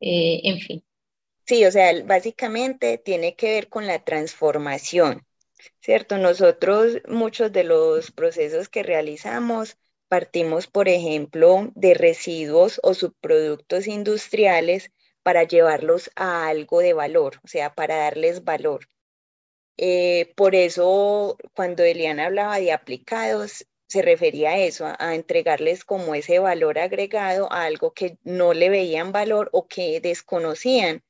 en 0.00 0.58
fin. 0.60 0.82
Sí, 1.46 1.64
o 1.64 1.70
sea, 1.70 1.92
básicamente 2.04 2.98
tiene 2.98 3.36
que 3.36 3.52
ver 3.52 3.68
con 3.68 3.86
la 3.86 4.02
transformación, 4.02 5.24
¿cierto? 5.80 6.18
Nosotros, 6.18 6.98
muchos 7.06 7.52
de 7.52 7.62
los 7.62 8.10
procesos 8.10 8.68
que 8.68 8.82
realizamos, 8.82 9.76
partimos, 10.08 10.66
por 10.66 10.88
ejemplo, 10.88 11.70
de 11.76 11.94
residuos 11.94 12.80
o 12.82 12.94
subproductos 12.94 13.86
industriales 13.86 14.90
para 15.30 15.44
llevarlos 15.44 16.10
a 16.16 16.48
algo 16.48 16.80
de 16.80 16.92
valor, 16.92 17.38
o 17.44 17.46
sea, 17.46 17.72
para 17.72 17.94
darles 17.94 18.42
valor. 18.42 18.88
Eh, 19.76 20.32
por 20.34 20.56
eso, 20.56 21.38
cuando 21.54 21.84
Eliana 21.84 22.26
hablaba 22.26 22.58
de 22.58 22.72
aplicados, 22.72 23.64
se 23.86 24.02
refería 24.02 24.50
a 24.50 24.58
eso, 24.58 24.92
a, 24.98 25.14
entregarles 25.14 25.84
como 25.84 26.16
ese 26.16 26.40
valor 26.40 26.80
agregado 26.80 27.46
a 27.52 27.62
algo 27.62 27.92
que 27.92 28.18
no 28.24 28.54
le 28.54 28.70
veían 28.70 29.12
valor 29.12 29.50
o 29.52 29.68
que 29.68 30.00
desconocían 30.00 31.04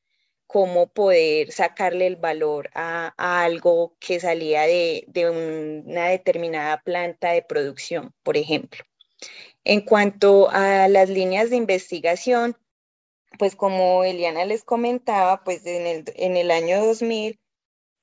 cómo 0.47 0.89
poder 0.93 1.51
sacarle 1.51 2.07
el 2.07 2.17
valor 2.17 2.69
a, 2.75 3.15
algo 3.17 3.97
que 4.01 4.21
salía 4.21 4.65
de, 4.65 5.07
una 5.87 6.09
determinada 6.09 6.83
planta 6.83 7.33
de 7.33 7.41
producción, 7.41 8.13
por 8.23 8.37
ejemplo. 8.37 8.85
En 9.65 9.81
cuanto 9.81 10.51
a 10.51 10.89
las 10.89 11.09
líneas 11.09 11.49
de 11.49 11.57
investigación, 11.57 12.59
pues 13.39 13.57
como 13.57 14.05
Eliana 14.05 14.45
les 14.45 14.65
comentaba, 14.65 15.45
pues 15.45 15.65
en 15.67 15.87
el, 15.87 16.05
en 16.17 16.37
el 16.37 16.51
año 16.51 16.85
2000 16.85 17.39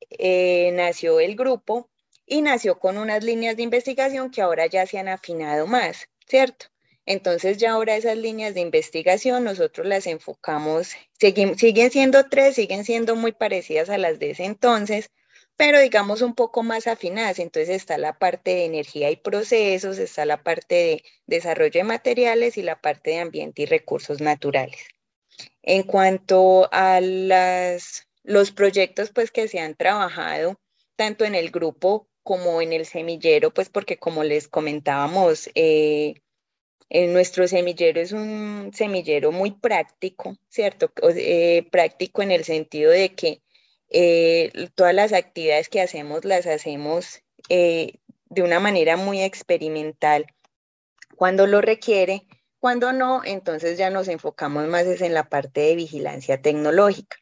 eh, 0.10 0.72
nació 0.74 1.20
el 1.20 1.36
grupo 1.36 1.90
y 2.26 2.42
nació 2.42 2.80
con 2.80 2.98
unas 2.98 3.24
líneas 3.24 3.56
de 3.56 3.64
investigación 3.64 4.32
que 4.32 4.42
ahora 4.42 4.68
ya 4.68 4.86
se 4.86 5.00
han 5.00 5.08
afinado 5.08 5.68
más, 5.68 6.10
¿cierto? 6.28 6.68
Entonces 7.06 7.58
ya 7.58 7.72
ahora 7.72 7.96
esas 7.96 8.18
líneas 8.18 8.54
de 8.54 8.60
investigación 8.62 9.46
nosotros 9.46 9.88
las 9.88 10.08
enfocamos, 10.08 10.92
siguen 11.20 11.92
siendo 11.92 12.28
tres, 12.30 12.56
siguen 12.56 12.84
siendo 12.84 13.16
muy 13.16 13.32
parecidas 13.32 13.90
a 13.90 13.98
las 13.98 14.20
de 14.20 14.32
ese 14.32 14.44
entonces, 14.44 15.10
pero 15.56 15.80
digamos 15.80 16.22
un 16.22 16.36
poco 16.36 16.64
más 16.64 16.86
afinadas. 16.88 17.40
Entonces 17.40 17.70
está 17.70 17.98
la 17.98 18.20
parte 18.20 18.52
de 18.56 18.66
energía 18.66 19.10
y 19.10 19.16
procesos, 19.16 19.98
está 20.00 20.26
la 20.26 20.44
parte 20.44 20.76
de 20.76 21.04
desarrollo 21.28 21.80
de 21.80 21.84
materiales 21.86 22.58
y 22.58 22.62
la 22.64 22.82
parte 22.82 23.12
de 23.12 23.20
ambiente 23.20 23.64
y 23.64 23.66
recursos 23.66 24.20
naturales. 24.22 24.88
En 25.70 25.84
cuanto 25.84 26.70
a 26.72 27.02
las 27.02 28.08
los 28.24 28.52
proyectos 28.52 29.12
pues 29.14 29.32
que 29.32 29.50
se 29.50 29.60
han 29.60 29.76
trabajado 29.76 30.58
tanto 30.96 31.26
en 31.26 31.36
el 31.36 31.52
grupo 31.52 32.08
como 32.24 32.62
en 32.62 32.72
el 32.72 32.86
semillero, 32.86 33.54
pues 33.54 33.68
porque 33.68 33.98
como 33.98 34.24
les 34.24 34.48
comentábamos, 34.48 35.50
eh, 35.56 36.16
en 36.90 37.12
nuestro 37.12 37.50
semillero 37.50 38.00
es 38.00 38.14
un 38.14 38.72
semillero 38.74 39.34
muy 39.34 39.52
práctico, 39.52 40.38
¿cierto? 40.48 40.90
Eh, 41.18 41.68
práctico 41.70 42.22
en 42.22 42.32
el 42.32 42.46
sentido 42.46 42.90
de 42.90 43.14
que 43.14 43.42
eh, 43.90 44.70
todas 44.74 44.94
las 44.94 45.12
actividades 45.12 45.68
que 45.68 45.82
hacemos 45.82 46.24
las 46.24 46.48
hacemos 46.48 47.22
de 47.50 48.42
una 48.42 48.62
manera 48.62 48.96
muy 48.96 49.22
experimental 49.22 50.28
cuando 51.18 51.46
lo 51.46 51.60
requiere, 51.60 52.26
cuando 52.60 52.94
no, 52.94 53.22
entonces 53.24 53.78
ya 53.78 53.90
nos 53.90 54.08
enfocamos 54.08 54.68
más 54.68 54.86
en 54.86 55.14
la 55.14 55.30
parte 55.30 55.62
de 55.62 55.76
vigilancia 55.76 56.42
tecnológica. 56.42 57.18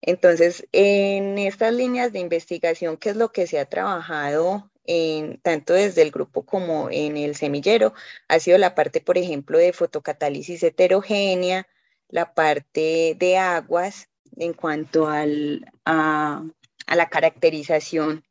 Entonces, 0.00 0.66
en 0.72 1.38
estas 1.38 1.72
líneas 1.74 2.12
de 2.12 2.20
investigación, 2.20 2.96
¿qué 2.96 3.10
es 3.10 3.16
lo 3.16 3.32
que 3.32 3.46
se 3.46 3.58
ha 3.58 3.66
trabajado 3.66 4.70
en, 4.84 5.40
tanto 5.40 5.74
desde 5.74 6.02
el 6.02 6.10
grupo 6.10 6.44
como 6.46 6.88
en 6.90 7.16
el 7.16 7.34
semillero? 7.34 7.94
Ha 8.28 8.38
sido 8.40 8.58
la 8.58 8.74
parte, 8.74 9.00
por 9.00 9.18
ejemplo, 9.18 9.58
de 9.58 9.72
fotocatálisis 9.72 10.62
heterogénea, 10.62 11.66
la 12.08 12.34
parte 12.34 13.16
de 13.18 13.36
aguas 13.38 14.08
en 14.36 14.54
cuanto 14.54 15.08
al, 15.08 15.66
a, 15.84 16.44
la 16.86 17.08
caracterización 17.08 18.24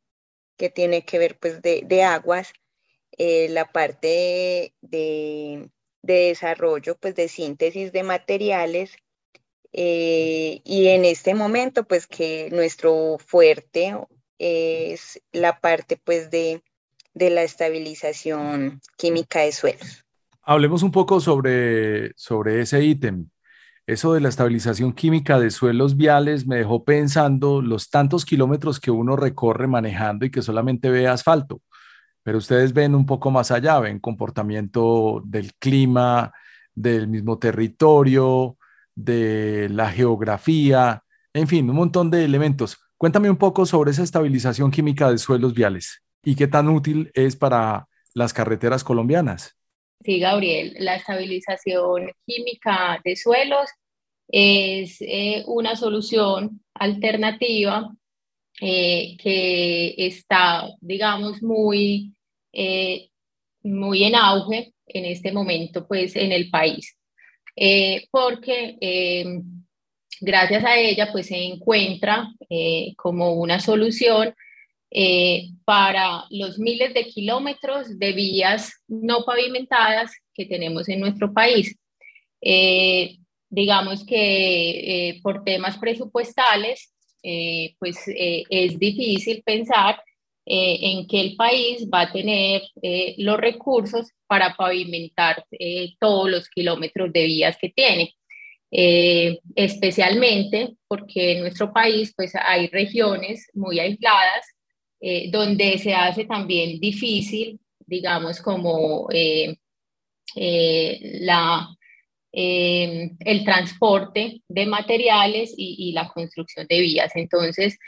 que 0.56 0.70
tiene 0.70 1.04
que 1.04 1.18
ver 1.18 1.38
pues 1.38 1.62
de, 1.62 2.02
aguas, 2.02 2.52
eh, 3.12 3.48
la 3.50 3.70
parte 3.70 4.08
de, 4.08 4.74
de 4.80 5.70
desarrollo 6.02 6.96
pues 6.96 7.14
de 7.14 7.28
síntesis 7.28 7.92
de 7.92 8.02
materiales 8.02 8.96
eh, 9.72 10.60
y 10.64 10.88
en 10.88 11.04
este 11.04 11.34
momento, 11.34 11.84
pues 11.84 12.06
que 12.06 12.48
nuestro 12.50 13.18
fuerte 13.18 13.94
es 14.38 15.20
la 15.32 15.60
parte 15.60 15.96
pues 16.02 16.30
de, 16.30 16.62
de 17.14 17.30
la 17.30 17.42
estabilización 17.42 18.80
química 18.96 19.40
de 19.40 19.52
suelos. 19.52 20.04
Hablemos 20.42 20.82
un 20.82 20.92
poco 20.92 21.20
sobre, 21.20 22.12
sobre 22.16 22.60
ese 22.60 22.82
ítem. 22.82 23.28
Eso 23.86 24.12
de 24.12 24.20
la 24.20 24.28
estabilización 24.28 24.92
química 24.92 25.38
de 25.38 25.50
suelos 25.50 25.96
viales 25.96 26.46
me 26.46 26.56
dejó 26.56 26.84
pensando 26.84 27.62
los 27.62 27.88
tantos 27.88 28.24
kilómetros 28.24 28.80
que 28.80 28.90
uno 28.90 29.16
recorre 29.16 29.66
manejando 29.66 30.26
y 30.26 30.30
que 30.30 30.42
solamente 30.42 30.90
ve 30.90 31.08
asfalto. 31.08 31.62
Pero 32.22 32.38
ustedes 32.38 32.72
ven 32.72 32.94
un 32.94 33.06
poco 33.06 33.30
más 33.30 33.50
allá, 33.50 33.78
ven 33.80 34.00
comportamiento 34.00 35.22
del 35.24 35.54
clima, 35.54 36.32
del 36.74 37.08
mismo 37.08 37.38
territorio, 37.38 38.56
de 38.94 39.68
la 39.70 39.90
geografía, 39.90 41.02
en 41.32 41.46
fin, 41.46 41.70
un 41.70 41.76
montón 41.76 42.10
de 42.10 42.24
elementos. 42.24 42.78
Cuéntame 42.96 43.30
un 43.30 43.36
poco 43.36 43.64
sobre 43.64 43.92
esa 43.92 44.02
estabilización 44.02 44.70
química 44.70 45.10
de 45.10 45.18
suelos 45.18 45.54
viales 45.54 46.02
y 46.24 46.34
qué 46.34 46.48
tan 46.48 46.68
útil 46.68 47.10
es 47.14 47.36
para 47.36 47.86
las 48.14 48.32
carreteras 48.32 48.82
colombianas. 48.82 49.56
Sí, 50.00 50.18
Gabriel, 50.18 50.74
la 50.78 50.96
estabilización 50.96 52.10
química 52.26 53.00
de 53.04 53.16
suelos 53.16 53.70
es 54.28 54.96
eh, 55.00 55.44
una 55.46 55.76
solución 55.76 56.60
alternativa 56.74 57.94
eh, 58.60 59.16
que 59.22 59.94
está, 59.96 60.68
digamos, 60.80 61.40
muy, 61.42 62.12
eh, 62.52 63.08
muy 63.62 64.02
en 64.02 64.16
auge 64.16 64.72
en 64.86 65.04
este 65.04 65.30
momento, 65.30 65.86
pues, 65.86 66.16
en 66.16 66.32
el 66.32 66.50
país. 66.50 66.96
Eh, 67.54 68.06
porque 68.10 68.76
gracias 70.20 70.64
a 70.64 70.76
ella 70.76 71.10
pues 71.12 71.26
se 71.26 71.36
encuentra 71.36 72.32
como 72.96 73.32
una 73.34 73.60
solución 73.60 74.34
para 75.64 76.24
los 76.30 76.58
miles 76.58 76.94
de 76.94 77.06
kilómetros 77.06 77.98
de 77.98 78.12
vías 78.12 78.72
no 78.86 79.24
pavimentadas 79.24 80.12
que 80.34 80.46
tenemos 80.46 80.88
en 80.88 81.00
nuestro 81.00 81.32
país. 81.32 81.76
digamos 83.50 84.04
que 84.04 85.20
por 85.22 85.44
temas 85.44 85.78
presupuestales, 85.78 86.92
pues 87.78 87.98
es 88.06 88.78
difícil 88.78 89.42
pensar 89.44 90.00
en 90.44 91.06
que 91.06 91.20
el 91.20 91.36
país 91.36 91.86
va 91.92 92.02
a 92.02 92.12
tener 92.12 92.62
los 93.18 93.38
recursos 93.38 94.12
para 94.28 94.54
pavimentar 94.54 95.44
eh, 95.50 95.94
todos 95.98 96.30
los 96.30 96.48
kilómetros 96.48 97.12
de 97.12 97.26
vías 97.26 97.56
que 97.60 97.70
tiene. 97.70 98.14
Eh, 98.70 99.40
especialmente 99.56 100.74
porque 100.86 101.32
en 101.32 101.40
nuestro 101.40 101.72
país 101.72 102.12
pues 102.14 102.34
hay 102.34 102.66
regiones 102.66 103.48
muy 103.54 103.80
aisladas 103.80 104.46
eh, 105.00 105.30
donde 105.30 105.78
se 105.78 105.94
hace 105.94 106.26
también 106.26 106.78
difícil, 106.78 107.58
digamos, 107.86 108.42
como 108.42 109.08
la, 110.34 111.68
el 112.32 113.44
transporte 113.44 114.42
de 114.48 114.66
materiales 114.66 115.54
y, 115.56 115.92
la 115.92 116.08
construcción 116.08 116.66
de 116.68 116.80
vías. 116.80 117.12
Entonces, 117.14 117.78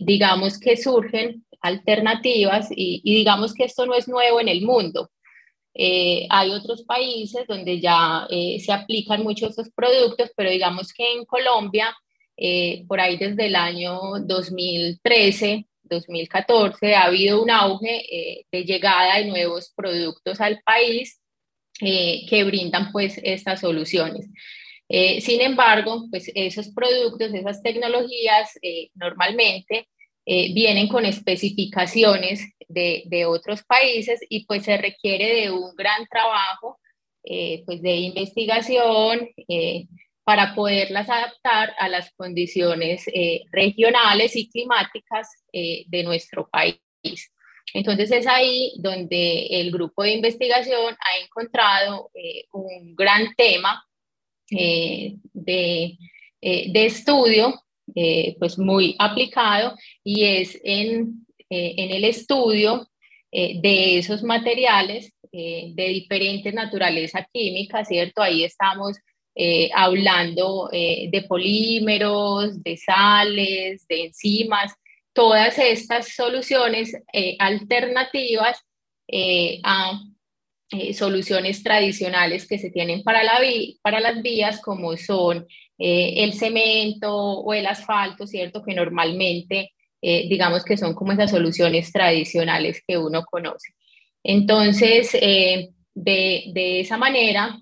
digamos 0.00 0.58
que 0.58 0.76
surgen 0.76 1.44
alternativas 1.64 2.68
y, 2.70 3.00
digamos 3.02 3.54
que 3.54 3.64
esto 3.64 3.86
no 3.86 3.94
es 3.94 4.06
nuevo 4.06 4.38
en 4.38 4.48
el 4.48 4.60
mundo. 4.60 5.10
Eh, 5.72 6.26
hay 6.28 6.50
otros 6.50 6.82
países 6.82 7.46
donde 7.48 7.80
ya 7.80 8.26
eh, 8.30 8.60
se 8.60 8.70
aplican 8.70 9.22
muchos 9.22 9.50
estos 9.50 9.70
productos, 9.74 10.30
pero 10.36 10.50
digamos 10.50 10.92
que 10.92 11.14
en 11.14 11.24
Colombia, 11.24 11.96
eh, 12.36 12.84
por 12.86 13.00
ahí 13.00 13.16
desde 13.16 13.46
el 13.46 13.56
año 13.56 13.98
2013, 14.20 15.66
2014, 15.84 16.94
ha 16.94 17.04
habido 17.04 17.42
un 17.42 17.50
auge 17.50 18.44
de 18.52 18.64
llegada 18.64 19.16
de 19.16 19.24
nuevos 19.24 19.72
productos 19.74 20.42
al 20.42 20.60
país 20.64 21.18
que 21.80 22.44
brindan 22.44 22.92
pues 22.92 23.20
estas 23.22 23.60
soluciones. 23.60 24.26
sin 24.88 25.40
embargo, 25.40 26.06
pues 26.10 26.30
esos 26.34 26.68
productos, 26.68 27.34
esas 27.34 27.62
tecnologías 27.62 28.52
normalmente 28.94 29.88
vienen 30.24 30.88
con 30.88 31.04
especificaciones 31.04 32.54
de, 32.68 33.26
otros 33.26 33.62
países 33.64 34.20
y 34.28 34.44
pues 34.46 34.64
se 34.64 34.76
requiere 34.76 35.42
de 35.42 35.50
un 35.50 35.74
gran 35.76 36.06
trabajo 36.06 36.78
eh, 37.22 37.62
pues 37.64 37.80
de 37.80 37.96
investigación 37.96 39.28
eh, 39.48 39.86
para 40.24 40.54
poderlas 40.54 41.08
adaptar 41.08 41.74
a 41.78 41.88
las 41.88 42.10
condiciones 42.16 43.06
eh, 43.08 43.44
regionales 43.50 44.36
y 44.36 44.48
climáticas 44.48 45.28
de 45.52 46.02
nuestro 46.02 46.48
país. 46.48 46.80
Entonces 47.72 48.10
es 48.10 48.26
ahí 48.26 48.72
donde 48.78 49.46
el 49.46 49.70
grupo 49.70 50.02
de 50.02 50.12
investigación 50.12 50.94
ha 51.00 51.24
encontrado 51.24 52.10
un 52.52 52.94
gran 52.94 53.34
tema 53.34 53.84
de, 54.50 55.16
de, 55.32 56.86
estudio, 56.86 57.60
pues 58.38 58.58
muy 58.58 58.94
aplicado, 58.98 59.74
y 60.04 60.24
es 60.24 60.60
en, 60.62 61.26
en 61.48 61.90
el 61.90 62.04
estudio 62.04 62.88
de 63.32 63.98
esos 63.98 64.22
materiales 64.22 65.12
de 65.32 65.88
diferentes 65.88 66.54
naturaleza 66.54 67.26
química, 67.32 67.84
¿cierto? 67.84 68.22
Ahí 68.22 68.44
estamos 68.44 68.96
eh, 69.36 69.68
hablando 69.74 70.68
eh, 70.72 71.08
de 71.10 71.22
polímeros, 71.22 72.62
de 72.62 72.76
sales, 72.76 73.84
de 73.88 74.04
enzimas, 74.04 74.72
todas 75.14 75.58
estas 75.58 76.08
soluciones 76.14 76.94
eh, 77.12 77.36
alternativas 77.38 78.58
a 79.62 80.00
soluciones 80.94 81.62
tradicionales 81.62 82.48
que 82.48 82.58
se 82.58 82.70
tienen 82.70 83.04
para, 83.04 83.22
la 83.22 83.38
para 83.82 84.00
las 84.00 84.22
vías, 84.22 84.60
como 84.60 84.96
son 84.96 85.46
el 85.78 86.32
cemento 86.32 87.14
o 87.14 87.54
el 87.54 87.66
asfalto, 87.66 88.26
¿cierto? 88.26 88.62
Que 88.64 88.74
normalmente, 88.74 89.72
digamos 90.00 90.64
que 90.64 90.76
son 90.76 90.94
como 90.94 91.12
esas 91.12 91.30
soluciones 91.30 91.92
tradicionales 91.92 92.82
que 92.88 92.98
uno 92.98 93.24
conoce. 93.24 93.74
Entonces, 94.24 95.12
de, 95.12 96.44
de 96.52 96.80
esa 96.80 96.96
manera, 96.96 97.56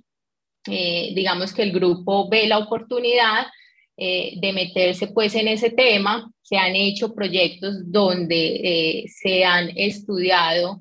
eh, 0.68 1.12
digamos 1.14 1.52
que 1.52 1.62
el 1.62 1.72
grupo 1.72 2.28
ve 2.28 2.46
la 2.46 2.58
oportunidad 2.58 3.46
eh, 4.04 4.34
de 4.36 4.52
meterse 4.52 5.06
pues 5.06 5.32
en 5.36 5.46
ese 5.46 5.70
tema. 5.70 6.28
Se 6.42 6.56
han 6.56 6.74
hecho 6.74 7.14
proyectos 7.14 7.90
donde 7.90 8.56
eh, 8.56 9.04
se 9.06 9.44
han 9.44 9.70
estudiado 9.76 10.80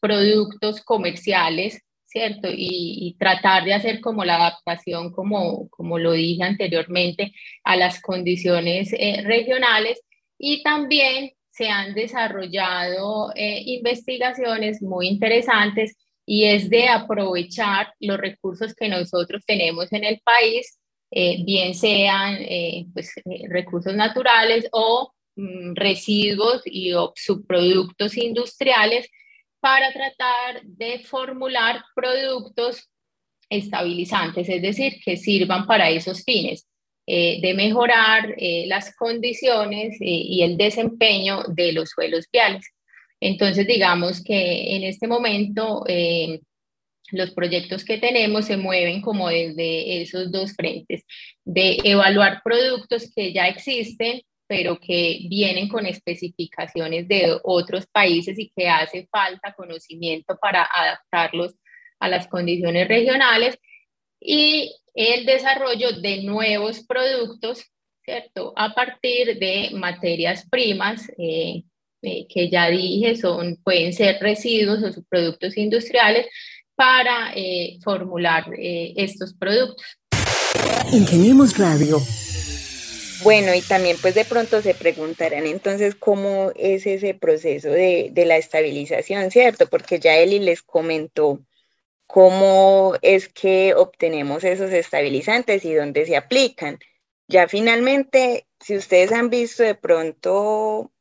productos 0.00 0.80
comerciales, 0.82 1.80
¿cierto? 2.06 2.48
Y, 2.50 3.14
tratar 3.20 3.64
de 3.64 3.74
hacer 3.74 4.00
como 4.00 4.24
la 4.24 4.34
adaptación, 4.34 5.12
como, 5.12 5.68
como 5.68 5.96
lo 5.96 6.10
dije 6.10 6.42
anteriormente, 6.42 7.32
a 7.62 7.76
las 7.76 8.00
condiciones 8.02 8.90
regionales. 9.22 10.00
Y 10.36 10.64
también 10.64 11.30
se 11.50 11.68
han 11.68 11.94
desarrollado 11.94 13.32
investigaciones 13.36 14.82
muy 14.82 15.06
interesantes 15.06 15.96
y 16.26 16.46
es 16.46 16.70
de 16.70 16.88
aprovechar 16.88 17.92
los 18.00 18.18
recursos 18.18 18.74
que 18.74 18.88
nosotros 18.88 19.44
tenemos 19.46 19.92
en 19.92 20.04
el 20.04 20.20
país, 20.24 20.78
eh, 21.16 21.44
bien 21.44 21.76
sean 21.76 22.38
eh, 22.40 22.86
pues, 22.92 23.12
eh, 23.18 23.46
recursos 23.48 23.94
naturales 23.94 24.66
o 24.72 25.12
mm, 25.36 25.76
residuos 25.76 26.62
y 26.64 26.90
subproductos 27.14 28.16
industriales 28.16 29.08
para 29.60 29.92
tratar 29.92 30.64
de 30.64 30.98
formular 30.98 31.84
productos 31.94 32.90
estabilizantes, 33.48 34.48
es 34.48 34.60
decir, 34.60 34.94
que 35.04 35.16
sirvan 35.16 35.68
para 35.68 35.88
esos 35.88 36.24
fines, 36.24 36.66
de 37.06 37.52
mejorar 37.54 38.34
las 38.66 38.96
condiciones 38.96 39.96
y 40.00 40.42
el 40.42 40.56
desempeño 40.56 41.42
de 41.48 41.72
los 41.72 41.90
suelos 41.90 42.26
viales. 42.32 42.66
Entonces, 43.20 43.66
digamos 43.66 44.22
que 44.24 44.74
en 44.76 44.84
este 44.84 45.06
momento 45.06 45.84
los 47.12 47.32
proyectos 47.32 47.84
que 47.84 47.98
tenemos 47.98 48.46
se 48.46 48.56
mueven 48.56 49.00
como 49.02 49.28
desde 49.28 50.02
esos 50.02 50.32
dos 50.32 50.54
frentes, 50.54 51.04
de 51.44 51.78
evaluar 51.84 52.40
productos 52.42 53.12
que 53.14 53.32
ya 53.32 53.48
existen, 53.48 54.22
pero 54.46 54.78
que 54.78 55.20
vienen 55.28 55.68
con 55.68 55.86
especificaciones 55.86 57.08
de 57.08 57.38
otros 57.42 57.86
países 57.86 58.38
y 58.38 58.52
que 58.54 58.68
hace 58.68 59.08
falta 59.10 59.54
conocimiento 59.54 60.36
para 60.40 60.64
adaptarlos 60.64 61.54
a 61.98 62.08
las 62.08 62.28
condiciones 62.28 62.88
regionales 62.88 63.58
y 64.20 64.74
el 64.94 65.26
desarrollo 65.26 65.92
de 66.00 66.22
nuevos 66.22 66.84
productos, 66.86 67.64
¿cierto? 68.04 68.52
A 68.56 68.74
partir 68.74 69.38
de 69.38 69.70
materias 69.72 70.46
primas 70.50 71.10
eh, 71.18 71.64
eh, 72.02 72.26
que 72.28 72.50
ya 72.50 72.68
dije, 72.68 73.16
son, 73.16 73.56
pueden 73.64 73.92
ser 73.92 74.20
residuos 74.20 74.82
o 74.82 74.92
subproductos 74.92 75.56
industriales 75.56 76.26
para 76.74 77.32
eh, 77.34 77.78
formular 77.82 78.44
eh, 78.56 78.94
estos 78.96 79.34
productos. 79.34 79.84
Ingeniemos 80.92 81.58
Radio. 81.58 82.00
Bueno, 83.22 83.54
y 83.54 83.62
también 83.62 83.96
pues 84.02 84.14
de 84.14 84.24
pronto 84.24 84.60
se 84.60 84.74
preguntarán 84.74 85.46
entonces 85.46 85.94
cómo 85.94 86.52
es 86.56 86.86
ese 86.86 87.14
proceso 87.14 87.70
de, 87.70 88.10
de 88.12 88.26
la 88.26 88.36
estabilización, 88.36 89.30
¿cierto? 89.30 89.66
Porque 89.66 89.98
ya 89.98 90.16
Eli 90.16 90.40
les 90.40 90.62
comentó 90.62 91.40
cómo 92.06 92.94
es 93.02 93.28
que 93.28 93.74
obtenemos 93.74 94.44
esos 94.44 94.70
estabilizantes 94.72 95.64
y 95.64 95.72
dónde 95.74 96.04
se 96.04 96.16
aplican. 96.16 96.78
Ya 97.26 97.48
finalmente, 97.48 98.46
si 98.60 98.76
ustedes 98.76 99.12
han 99.12 99.30
visto 99.30 99.62
de 99.62 99.74
pronto 99.74 100.92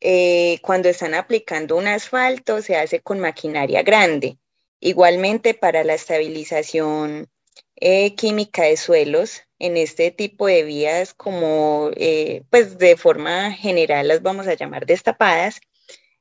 eh, 0.00 0.60
cuando 0.62 0.88
están 0.88 1.14
aplicando 1.14 1.76
un 1.76 1.88
asfalto 1.88 2.62
se 2.62 2.76
hace 2.76 3.00
con 3.00 3.20
maquinaria 3.20 3.82
grande. 3.82 4.38
Igualmente 4.80 5.54
para 5.54 5.84
la 5.84 5.94
estabilización 5.94 7.28
eh, 7.76 8.14
química 8.14 8.62
de 8.62 8.76
suelos 8.76 9.42
en 9.58 9.76
este 9.76 10.10
tipo 10.10 10.46
de 10.46 10.62
vías 10.62 11.14
como 11.14 11.90
eh, 11.96 12.44
pues 12.50 12.78
de 12.78 12.96
forma 12.96 13.52
general 13.52 14.08
las 14.08 14.22
vamos 14.22 14.46
a 14.46 14.54
llamar 14.54 14.86
destapadas, 14.86 15.60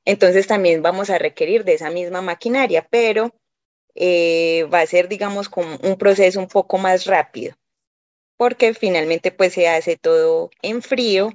entonces 0.06 0.48
también 0.48 0.82
vamos 0.82 1.10
a 1.10 1.20
requerir 1.20 1.64
de 1.64 1.74
esa 1.76 1.92
misma 1.92 2.22
maquinaria, 2.22 2.88
pero 2.90 3.34
va 4.72 4.82
a 4.82 4.86
ser 4.86 5.10
digamos 5.10 5.50
como 5.50 5.78
un 5.78 5.98
proceso 5.98 6.40
un 6.40 6.48
poco 6.48 6.78
más 6.78 7.06
rápido 7.06 7.56
porque 8.38 8.74
finalmente 8.74 9.32
pues 9.32 9.54
se 9.54 9.68
hace 9.68 9.98
todo 9.98 10.52
en 10.62 10.82
frío 10.82 11.32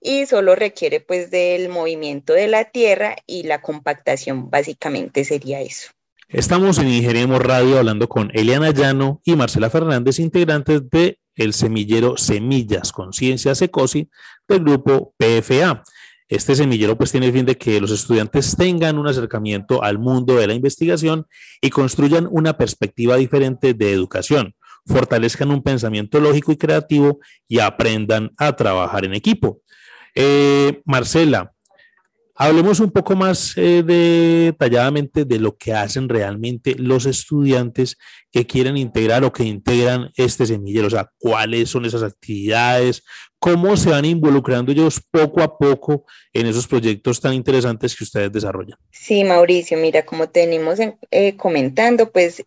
y 0.00 0.26
solo 0.26 0.54
requiere 0.54 1.00
pues 1.00 1.30
del 1.30 1.68
movimiento 1.68 2.32
de 2.32 2.46
la 2.48 2.70
tierra 2.70 3.16
y 3.26 3.42
la 3.42 3.60
compactación, 3.60 4.50
básicamente 4.50 5.24
sería 5.24 5.60
eso. 5.60 5.93
Estamos 6.34 6.78
en 6.78 6.88
Ingeniemos 6.88 7.40
Radio 7.40 7.78
hablando 7.78 8.08
con 8.08 8.32
Eliana 8.34 8.72
Llano 8.72 9.20
y 9.24 9.36
Marcela 9.36 9.70
Fernández, 9.70 10.18
integrantes 10.18 10.90
de 10.90 11.20
el 11.36 11.52
semillero 11.52 12.16
Semillas 12.16 12.90
Conciencia 12.90 13.54
Secosi 13.54 14.10
del 14.48 14.64
grupo 14.64 15.14
PFA. 15.16 15.84
Este 16.26 16.56
semillero 16.56 16.98
pues 16.98 17.12
tiene 17.12 17.26
el 17.26 17.32
fin 17.32 17.46
de 17.46 17.56
que 17.56 17.80
los 17.80 17.92
estudiantes 17.92 18.56
tengan 18.56 18.98
un 18.98 19.06
acercamiento 19.06 19.84
al 19.84 20.00
mundo 20.00 20.34
de 20.34 20.48
la 20.48 20.54
investigación 20.54 21.24
y 21.60 21.70
construyan 21.70 22.26
una 22.28 22.56
perspectiva 22.56 23.14
diferente 23.14 23.72
de 23.72 23.92
educación, 23.92 24.56
fortalezcan 24.86 25.52
un 25.52 25.62
pensamiento 25.62 26.18
lógico 26.18 26.50
y 26.50 26.56
creativo 26.56 27.20
y 27.46 27.60
aprendan 27.60 28.32
a 28.38 28.56
trabajar 28.56 29.04
en 29.04 29.14
equipo. 29.14 29.60
Eh, 30.16 30.82
Marcela, 30.84 31.53
hablemos 32.34 32.80
un 32.80 32.90
poco 32.90 33.14
más 33.14 33.54
eh, 33.56 33.82
detalladamente 33.82 35.24
de 35.24 35.38
lo 35.38 35.56
que 35.56 35.72
hacen 35.72 36.08
realmente 36.08 36.74
los 36.76 37.06
estudiantes 37.06 37.96
que 38.32 38.46
quieren 38.46 38.76
integrar 38.76 39.24
o 39.24 39.32
que 39.32 39.44
integran 39.44 40.10
este 40.16 40.46
semillero, 40.46 40.88
o 40.88 40.90
sea, 40.90 41.10
cuáles 41.18 41.70
son 41.70 41.84
esas 41.84 42.02
actividades, 42.02 43.04
cómo 43.38 43.76
se 43.76 43.90
van 43.90 44.04
involucrando 44.04 44.72
ellos 44.72 45.00
poco 45.10 45.42
a 45.42 45.56
poco 45.56 46.04
en 46.32 46.46
esos 46.46 46.66
proyectos 46.66 47.20
tan 47.20 47.34
interesantes 47.34 47.94
que 47.94 48.04
ustedes 48.04 48.32
desarrollan. 48.32 48.78
Sí, 48.90 49.22
Mauricio, 49.22 49.78
mira, 49.78 50.04
como 50.04 50.28
tenemos 50.28 50.78
eh, 51.10 51.36
comentando, 51.36 52.10
pues 52.10 52.44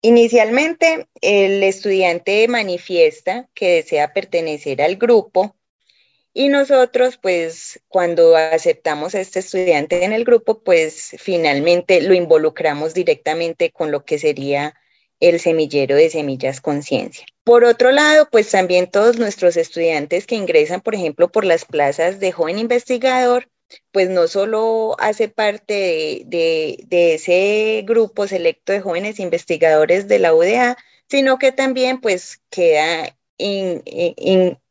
inicialmente 0.00 1.08
el 1.20 1.62
estudiante 1.62 2.46
manifiesta 2.48 3.48
que 3.54 3.76
desea 3.76 4.12
pertenecer 4.12 4.80
al 4.80 4.96
grupo 4.96 5.56
y 6.38 6.50
nosotros, 6.50 7.16
pues, 7.16 7.80
cuando 7.88 8.36
aceptamos 8.36 9.14
a 9.14 9.20
este 9.22 9.38
estudiante 9.38 10.04
en 10.04 10.12
el 10.12 10.22
grupo, 10.26 10.62
pues 10.62 11.16
finalmente 11.18 12.02
lo 12.02 12.12
involucramos 12.12 12.92
directamente 12.92 13.70
con 13.70 13.90
lo 13.90 14.04
que 14.04 14.18
sería 14.18 14.74
el 15.18 15.40
semillero 15.40 15.96
de 15.96 16.10
semillas 16.10 16.60
conciencia. 16.60 17.24
Por 17.42 17.64
otro 17.64 17.90
lado, 17.90 18.28
pues 18.30 18.50
también 18.50 18.90
todos 18.90 19.16
nuestros 19.16 19.56
estudiantes 19.56 20.26
que 20.26 20.34
ingresan, 20.34 20.82
por 20.82 20.94
ejemplo, 20.94 21.32
por 21.32 21.46
las 21.46 21.64
plazas 21.64 22.20
de 22.20 22.32
joven 22.32 22.58
investigador, 22.58 23.48
pues 23.90 24.10
no 24.10 24.28
solo 24.28 24.94
hace 24.98 25.28
parte 25.28 26.24
de, 26.26 26.86
ese 26.90 27.82
grupo 27.86 28.28
selecto 28.28 28.74
de 28.74 28.82
jóvenes 28.82 29.20
investigadores 29.20 30.06
de 30.06 30.18
la 30.18 30.34
UDA, 30.34 30.76
sino 31.08 31.38
que 31.38 31.50
también 31.50 31.98
pues 31.98 32.42
queda 32.50 33.16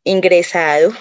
ingresado 0.04 0.93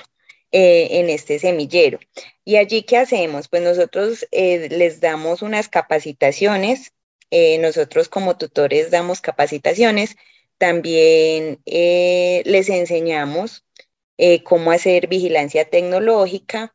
eh, 0.56 1.00
en 1.00 1.10
este 1.10 1.40
semillero. 1.40 1.98
¿Y 2.44 2.58
allí 2.58 2.84
qué 2.84 2.96
hacemos? 2.98 3.48
Pues 3.48 3.60
nosotros 3.64 4.24
eh, 4.30 4.68
les 4.70 5.00
damos 5.00 5.42
unas 5.42 5.68
capacitaciones, 5.68 6.92
eh, 7.32 7.58
nosotros 7.58 8.08
como 8.08 8.36
tutores 8.38 8.92
damos 8.92 9.20
capacitaciones, 9.20 10.14
también 10.56 11.60
les 11.64 12.68
enseñamos 12.68 13.64
cómo 14.44 14.70
hacer 14.70 15.08
vigilancia 15.08 15.68
tecnológica, 15.68 16.72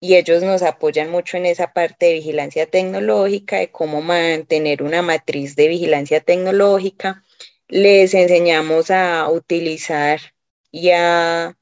y 0.00 0.16
ellos 0.16 0.42
nos 0.42 0.62
apoyan 0.62 1.10
mucho 1.10 1.36
en 1.36 1.44
esa 1.44 1.74
parte 1.74 2.06
de 2.06 2.14
vigilancia 2.14 2.64
tecnológica, 2.70 3.58
de 3.58 3.70
cómo 3.70 4.00
mantener 4.00 4.82
una 4.82 5.02
matriz 5.02 5.56
de 5.56 5.68
vigilancia 5.68 6.20
tecnológica. 6.20 7.22
Les 7.68 8.14
enseñamos 8.14 8.90
a 8.90 9.28
utilizar 9.28 10.20
y 10.72 10.90
a, 10.92 11.54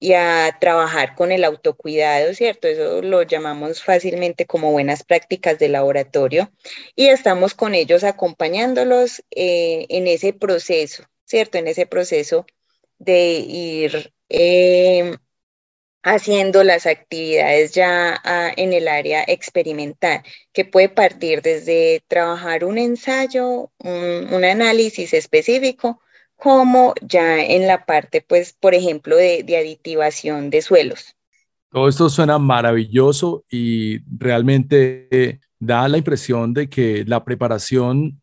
y 0.00 0.12
a 0.14 0.56
trabajar 0.60 1.14
con 1.14 1.32
el 1.32 1.44
autocuidado, 1.44 2.34
¿cierto? 2.34 2.68
Eso 2.68 3.02
lo 3.02 3.22
llamamos 3.22 3.82
fácilmente 3.82 4.46
como 4.46 4.72
buenas 4.72 5.02
prácticas 5.04 5.58
de 5.58 5.68
laboratorio 5.68 6.52
y 6.94 7.08
estamos 7.08 7.54
con 7.54 7.74
ellos 7.74 8.04
acompañándolos 8.04 9.24
eh, 9.30 9.86
en 9.88 10.06
ese 10.06 10.32
proceso, 10.32 11.04
¿cierto? 11.24 11.58
En 11.58 11.68
ese 11.68 11.86
proceso 11.86 12.46
de 12.98 13.38
ir 13.40 14.12
eh, 14.28 15.16
haciendo 16.02 16.64
las 16.64 16.86
actividades 16.86 17.72
ya 17.72 18.20
ah, 18.24 18.52
en 18.56 18.72
el 18.72 18.88
área 18.88 19.24
experimental, 19.26 20.22
que 20.52 20.64
puede 20.64 20.88
partir 20.88 21.42
desde 21.42 22.02
trabajar 22.08 22.64
un 22.64 22.78
ensayo, 22.78 23.72
un, 23.78 24.44
análisis 24.44 25.12
específico, 25.12 26.00
como 26.38 26.94
ya 27.02 27.44
en 27.44 27.66
la 27.66 27.84
parte, 27.84 28.24
pues, 28.26 28.54
por 28.58 28.74
ejemplo, 28.74 29.16
de, 29.16 29.42
de 29.42 29.58
aditivación 29.58 30.48
de 30.48 30.62
suelos. 30.62 31.14
Todo 31.70 31.88
esto 31.88 32.08
suena 32.08 32.38
maravilloso 32.38 33.44
y 33.50 33.98
realmente 34.16 35.40
da 35.58 35.86
la 35.88 35.98
impresión 35.98 36.54
de 36.54 36.70
que 36.70 37.04
la 37.06 37.24
preparación 37.24 38.22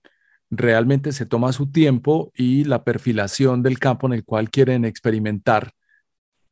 realmente 0.50 1.12
se 1.12 1.26
toma 1.26 1.54
su 1.54 1.72
tiempo 1.72 2.32
y 2.36 2.64
la 2.64 2.84
perfilación 2.84 3.62
del 3.62 3.78
campo 3.78 4.08
en 4.08 4.14
el 4.14 4.24
cual 4.24 4.50
quieren 4.50 4.86
experimentar 4.86 5.74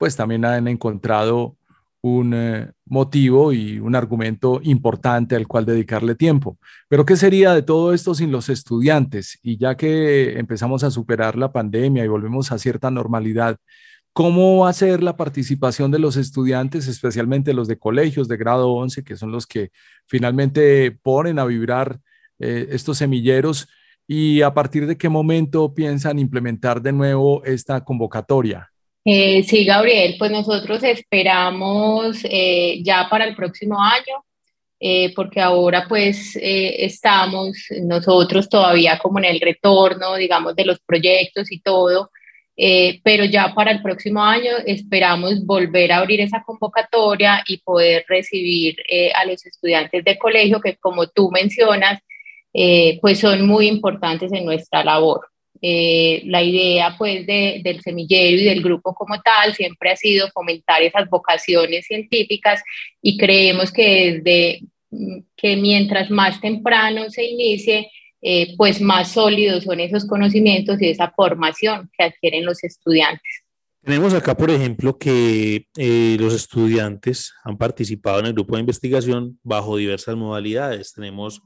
pues 0.04 0.18
también 0.18 0.44
han 0.44 0.68
encontrado 0.68 1.56
un 2.04 2.34
eh, 2.36 2.72
motivo 2.86 3.54
y 3.54 3.80
un 3.80 3.96
argumento 3.96 4.60
importante 4.64 5.36
al 5.38 5.48
cual 5.48 5.66
dedicarle 5.66 6.16
tiempo. 6.16 6.60
Pero 6.90 7.06
¿qué 7.06 7.16
sería 7.16 7.54
de 7.54 7.64
todo 7.64 7.94
esto 7.94 8.14
sin 8.14 8.32
los 8.32 8.50
estudiantes? 8.50 9.40
Y 9.42 9.58
ya 9.58 9.78
que 9.78 10.38
empezamos 10.38 10.84
a 10.84 10.92
superar 10.92 11.38
la 11.38 11.54
pandemia 11.54 12.04
y 12.04 12.10
volvemos 12.10 12.52
a 12.52 12.60
cierta 12.60 12.92
normalidad, 12.92 13.58
¿cómo 14.12 14.60
va 14.60 14.70
a 14.70 14.74
ser 14.74 15.02
la 15.02 15.16
participación 15.16 15.92
de 15.92 16.00
los 16.00 16.18
estudiantes, 16.18 16.88
especialmente 16.90 17.54
los 17.54 17.70
de 17.70 17.80
colegios 17.80 18.28
de 18.28 18.38
grado 18.38 18.72
11, 18.74 19.04
que 19.06 19.16
son 19.16 19.32
los 19.32 19.48
que 19.48 19.72
finalmente 20.06 20.92
ponen 20.92 21.40
a 21.40 21.46
vibrar 21.46 22.02
eh, 22.40 22.68
estos 22.72 22.98
semilleros? 22.98 23.70
¿Y 24.08 24.42
a 24.42 24.54
partir 24.54 24.88
de 24.88 24.98
qué 24.98 25.08
momento 25.08 25.74
piensan 25.74 26.20
implementar 26.20 26.82
de 26.82 26.92
nuevo 26.92 27.46
esta 27.46 27.82
convocatoria? 27.86 28.73
Eh, 29.06 29.44
sí, 29.44 29.66
Gabriel, 29.66 30.16
pues 30.18 30.32
nosotros 30.32 30.82
esperamos 30.84 32.20
eh, 32.24 32.82
ya 32.84 33.08
para 33.10 33.26
el 33.26 33.36
próximo 33.36 33.82
año, 33.82 34.24
eh, 34.80 35.14
porque 35.16 35.42
ahora 35.42 35.86
pues 35.90 36.38
estamos 36.42 37.58
nosotros 37.84 38.50
todavía 38.50 39.00
como 39.00 39.20
en 39.20 39.26
el 39.26 39.42
retorno, 39.42 40.16
digamos, 40.16 40.56
de 40.56 40.66
los 40.66 40.80
proyectos 40.80 41.52
y 41.52 41.62
todo, 41.62 42.12
pero 43.04 43.26
ya 43.26 43.54
para 43.56 43.72
el 43.72 43.82
próximo 43.82 44.22
año 44.24 44.52
esperamos 44.66 45.46
volver 45.46 45.92
a 45.92 45.98
abrir 45.98 46.22
esa 46.22 46.44
convocatoria 46.44 47.44
y 47.48 47.58
poder 47.58 48.06
recibir 48.08 48.78
a 49.16 49.26
los 49.26 49.46
estudiantes 49.46 50.04
de 50.04 50.18
colegio 50.18 50.62
que 50.62 50.78
como 50.78 51.08
tú 51.08 51.32
mencionas, 51.32 52.00
pues 53.02 53.20
son 53.20 53.48
muy 53.48 53.68
importantes 53.68 54.32
en 54.34 54.46
nuestra 54.46 54.84
labor. 54.84 55.33
Eh, 55.66 56.24
la 56.26 56.44
idea 56.44 56.94
pues 56.98 57.26
del 57.26 57.80
semillero 57.82 58.36
y 58.36 58.44
del 58.44 58.62
grupo 58.62 58.94
como 58.94 59.22
tal 59.22 59.56
siempre 59.56 59.92
ha 59.92 59.96
sido 59.96 60.28
fomentar 60.32 60.82
esas 60.82 61.10
vocaciones 61.10 61.86
científicas 61.86 62.62
y 63.02 63.18
creemos 63.18 63.72
que 63.72 64.20
desde 64.22 64.60
mm, 64.92 65.20
que 65.38 65.56
mientras 65.56 66.12
más 66.12 66.42
temprano 66.42 67.10
se 67.10 67.24
inicie, 67.24 67.90
eh, 68.22 68.54
pues 68.58 68.82
más 68.82 69.14
sólidos 69.14 69.64
son 69.64 69.80
esos 69.80 70.06
conocimientos 70.06 70.82
y 70.82 70.90
esa 70.90 71.14
formación 71.16 71.90
que 71.98 72.04
adquieren 72.04 72.44
los 72.44 72.62
estudiantes. 72.66 73.44
Tenemos 73.84 74.14
acá, 74.14 74.36
por 74.36 74.52
ejemplo, 74.52 74.98
que 74.98 75.68
eh, 75.78 76.18
los 76.20 76.34
estudiantes 76.34 77.34
han 77.46 77.58
participado 77.58 78.20
en 78.20 78.26
el 78.26 78.34
grupo 78.34 78.56
de 78.56 78.62
investigación 78.62 79.40
bajo 79.44 79.78
diversas 79.78 80.18
modalidades. 80.18 80.92
Tenemos 80.92 81.42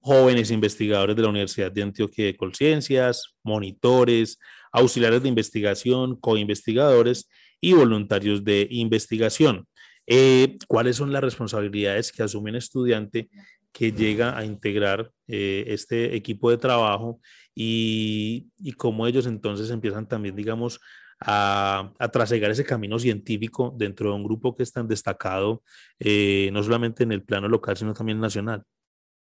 jóvenes 0.00 0.50
investigadores 0.50 1.14
de 1.14 1.22
la 1.22 1.28
Universidad 1.28 1.70
de 1.70 1.82
Antioquia 1.82 2.24
de 2.26 2.36
Colciencias, 2.36 3.34
monitores, 3.42 4.38
auxiliares 4.72 5.22
de 5.22 5.28
investigación, 5.28 6.16
coinvestigadores 6.16 7.28
y 7.60 7.72
voluntarios 7.74 8.42
de 8.44 8.66
investigación. 8.70 9.66
Eh, 10.06 10.56
¿Cuáles 10.66 10.96
son 10.96 11.12
las 11.12 11.22
responsabilidades 11.22 12.10
que 12.12 12.22
asume 12.22 12.50
un 12.50 12.56
estudiante 12.56 13.28
que 13.72 13.92
llega 13.92 14.36
a 14.36 14.44
integrar 14.44 15.10
eh, 15.28 15.64
este 15.68 16.16
equipo 16.16 16.50
de 16.50 16.58
trabajo 16.58 17.20
y, 17.54 18.48
cómo 18.76 19.06
ellos 19.06 19.26
entonces 19.26 19.70
empiezan 19.70 20.08
también, 20.08 20.34
digamos, 20.34 20.80
a, 21.20 21.92
a, 21.98 22.08
trasegar 22.08 22.50
ese 22.50 22.64
camino 22.64 22.98
científico 22.98 23.74
dentro 23.76 24.10
de 24.10 24.16
un 24.16 24.24
grupo 24.24 24.56
que 24.56 24.62
es 24.62 24.72
tan 24.72 24.88
destacado, 24.88 25.62
eh, 25.98 26.48
no 26.52 26.62
solamente 26.62 27.02
en 27.02 27.12
el 27.12 27.22
plano 27.22 27.46
local, 27.48 27.76
sino 27.76 27.92
también 27.92 28.18
nacional? 28.18 28.64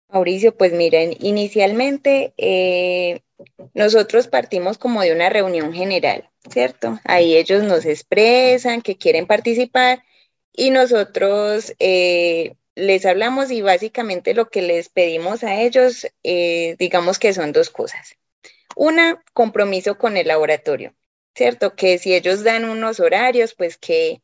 Mauricio, 0.09 0.55
pues 0.55 0.71
miren, 0.73 1.15
inicialmente 1.19 2.33
eh, 2.37 3.21
nosotros 3.73 4.27
partimos 4.27 4.77
como 4.77 5.01
de 5.01 5.13
una 5.13 5.29
reunión 5.29 5.73
general, 5.73 6.29
¿cierto? 6.49 6.99
Ahí 7.03 7.35
ellos 7.35 7.63
nos 7.63 7.85
expresan 7.85 8.81
que 8.81 8.97
quieren 8.97 9.27
participar 9.27 10.03
y 10.53 10.71
nosotros 10.71 11.73
eh, 11.79 12.55
les 12.75 13.05
hablamos 13.05 13.51
y 13.51 13.61
básicamente 13.61 14.33
lo 14.33 14.49
que 14.49 14.61
les 14.61 14.89
pedimos 14.89 15.43
a 15.43 15.61
ellos, 15.61 16.07
eh, 16.23 16.75
digamos 16.79 17.19
que 17.19 17.33
son 17.33 17.51
dos 17.51 17.69
cosas. 17.69 18.15
Una, 18.75 19.23
compromiso 19.33 19.97
con 19.97 20.17
el 20.17 20.27
laboratorio, 20.27 20.95
¿cierto? 21.35 21.75
Que 21.75 21.97
si 21.97 22.13
ellos 22.13 22.43
dan 22.43 22.65
unos 22.65 22.99
horarios, 22.99 23.55
pues 23.55 23.77
que 23.77 24.21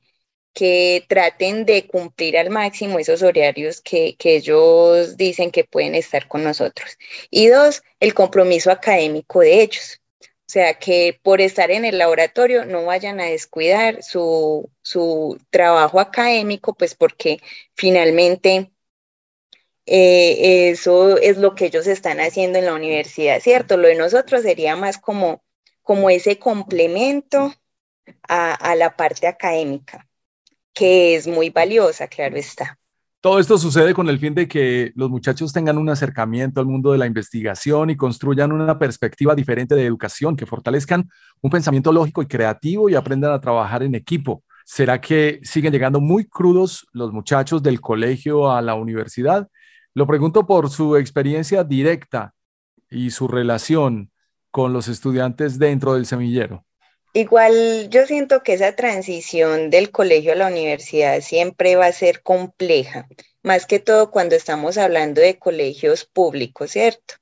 que 0.53 1.05
traten 1.09 1.65
de 1.65 1.87
cumplir 1.87 2.37
al 2.37 2.49
máximo 2.49 2.99
esos 2.99 3.23
horarios 3.23 3.81
que, 3.81 4.15
ellos 4.23 5.17
dicen 5.17 5.51
que 5.51 5.63
pueden 5.65 5.95
estar 5.95 6.27
con 6.27 6.43
nosotros. 6.43 6.97
Y 7.29 7.47
dos, 7.47 7.83
el 7.99 8.13
compromiso 8.13 8.71
académico 8.71 9.41
de 9.41 9.61
ellos. 9.63 10.01
O 10.21 10.53
sea, 10.53 10.75
que 10.75 11.19
por 11.23 11.41
estar 11.41 11.71
en 11.71 11.85
el 11.85 11.97
laboratorio 11.97 12.65
no 12.65 12.85
vayan 12.85 13.19
a 13.19 13.25
descuidar 13.25 14.03
su, 14.03 14.69
su 14.81 15.39
trabajo 15.49 15.99
académico, 15.99 16.75
pues 16.75 16.95
porque 16.95 17.39
finalmente 17.75 18.71
eh, 19.85 20.69
eso 20.71 21.17
es 21.17 21.37
lo 21.37 21.55
que 21.55 21.65
ellos 21.65 21.87
están 21.87 22.19
haciendo 22.19 22.59
en 22.59 22.65
la 22.65 22.73
universidad, 22.75 23.41
¿cierto? 23.41 23.77
Lo 23.77 23.87
de 23.87 23.95
nosotros 23.95 24.43
sería 24.43 24.75
más 24.75 24.97
como, 24.99 25.43
como 25.81 26.09
ese 26.09 26.39
complemento 26.39 27.53
a, 28.27 28.53
a 28.53 28.75
la 28.75 28.95
parte 28.95 29.27
académica 29.27 30.07
que 30.73 31.15
es 31.15 31.27
muy 31.27 31.49
valiosa, 31.49 32.07
claro 32.07 32.35
está. 32.35 32.77
Todo 33.21 33.39
esto 33.39 33.57
sucede 33.57 33.93
con 33.93 34.09
el 34.09 34.19
fin 34.19 34.35
de 34.35 34.49
que 34.49 34.91
los 34.95 35.09
muchachos 35.09 35.53
tengan 35.53 35.77
un 35.77 35.87
acercamiento 35.89 36.59
al 36.59 36.65
mundo 36.65 36.91
de 36.91 36.97
la 36.97 37.05
investigación 37.05 37.89
y 37.89 37.95
construyan 37.95 38.51
una 38.51 38.77
perspectiva 38.77 39.33
diferente 39.33 39.75
de 39.75 39.85
educación, 39.85 40.35
que 40.35 40.45
fortalezcan 40.45 41.09
un 41.41 41.49
pensamiento 41.49 41.93
lógico 41.93 42.21
y 42.21 42.27
creativo 42.27 42.89
y 42.89 42.95
aprendan 42.95 43.31
a 43.31 43.39
trabajar 43.39 43.81
en 43.81 43.95
equipo. 43.95 44.43
¿Será 44.65 44.99
que 44.99 45.39
siguen 45.41 45.71
llegando 45.71 46.01
muy 46.01 46.25
crudos 46.25 46.85
los 46.91 47.13
muchachos 47.13 47.63
del 47.63 47.79
colegio 47.79 48.51
a 48.51 48.61
la 48.61 48.75
universidad? 48.75 49.47
Lo 49.93 50.05
pregunto 50.05 50.45
por 50.45 50.69
su 50.69 50.97
experiencia 50.97 51.63
directa 51.63 52.33
y 52.89 53.11
su 53.11 53.29
relación 53.29 54.11
con 54.51 54.73
los 54.73 54.89
estudiantes 54.89 55.57
dentro 55.59 55.93
del 55.93 56.05
semillero. 56.05 56.65
Igual 57.15 57.89
yo 57.91 58.07
siento 58.07 58.41
que 58.41 58.53
esa 58.53 58.75
transición 58.75 59.69
del 59.69 59.91
colegio 59.91 60.31
a 60.31 60.35
la 60.35 60.47
universidad 60.47 61.21
siempre 61.21 61.75
va 61.75 61.85
a 61.85 61.91
ser 61.91 62.23
compleja, 62.23 63.07
más 63.43 63.67
que 63.67 63.77
todo 63.79 64.09
cuando 64.09 64.35
estamos 64.35 64.79
hablando 64.79 65.21
de 65.21 65.37
colegios 65.37 66.05
públicos, 66.05 66.71
¿cierto? 66.71 67.15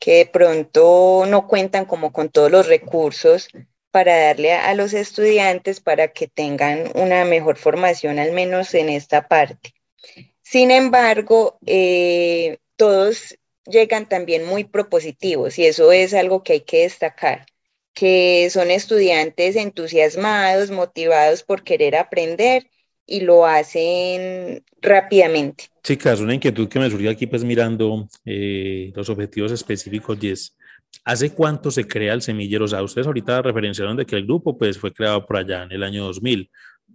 Que 0.00 0.16
de 0.16 0.26
pronto 0.26 1.26
no 1.28 1.46
cuentan 1.46 1.84
como 1.84 2.12
con 2.12 2.30
todos 2.30 2.50
los 2.50 2.66
recursos 2.66 3.48
para 3.92 4.18
darle 4.18 4.52
a, 4.52 4.74
los 4.74 4.94
estudiantes 4.94 5.80
para 5.80 6.08
que 6.08 6.26
tengan 6.26 6.90
una 6.96 7.24
mejor 7.24 7.56
formación, 7.56 8.18
al 8.18 8.32
menos 8.32 8.74
en 8.74 8.88
esta 8.88 9.28
parte. 9.28 9.74
Sin 10.42 10.72
embargo, 10.72 11.56
eh, 11.66 12.58
todos 12.74 13.38
llegan 13.64 14.08
también 14.08 14.44
muy 14.44 14.64
propositivos 14.64 15.56
y 15.58 15.66
eso 15.66 15.92
es 15.92 16.14
algo 16.14 16.42
que 16.42 16.54
hay 16.54 16.60
que 16.62 16.82
destacar 16.82 17.46
que 18.00 18.48
son 18.48 18.70
estudiantes 18.70 19.56
entusiasmados, 19.56 20.70
motivados 20.70 21.42
por 21.42 21.62
querer 21.62 21.96
aprender 21.96 22.66
y 23.06 23.20
lo 23.20 23.44
hacen 23.44 24.64
rápidamente. 24.80 25.64
Chicas, 25.84 26.18
una 26.20 26.34
inquietud 26.34 26.66
que 26.66 26.78
me 26.78 26.88
surgió 26.88 27.10
aquí 27.10 27.26
pues 27.26 27.44
mirando 27.44 28.08
eh, 28.24 28.90
los 28.96 29.10
objetivos 29.10 29.52
específicos 29.52 30.16
y 30.22 30.30
es, 30.30 30.56
¿hace 31.04 31.34
cuánto 31.34 31.70
se 31.70 31.86
crea 31.86 32.14
el 32.14 32.22
semillero? 32.22 32.64
O 32.64 32.68
sea, 32.68 32.82
ustedes 32.82 33.06
ahorita 33.06 33.42
referenciaron 33.42 33.98
de 33.98 34.06
que 34.06 34.16
el 34.16 34.24
grupo 34.24 34.56
pues 34.56 34.78
fue 34.78 34.94
creado 34.94 35.26
por 35.26 35.36
allá 35.36 35.64
en 35.64 35.72
el 35.72 35.82
año 35.82 36.04
2000. 36.04 36.50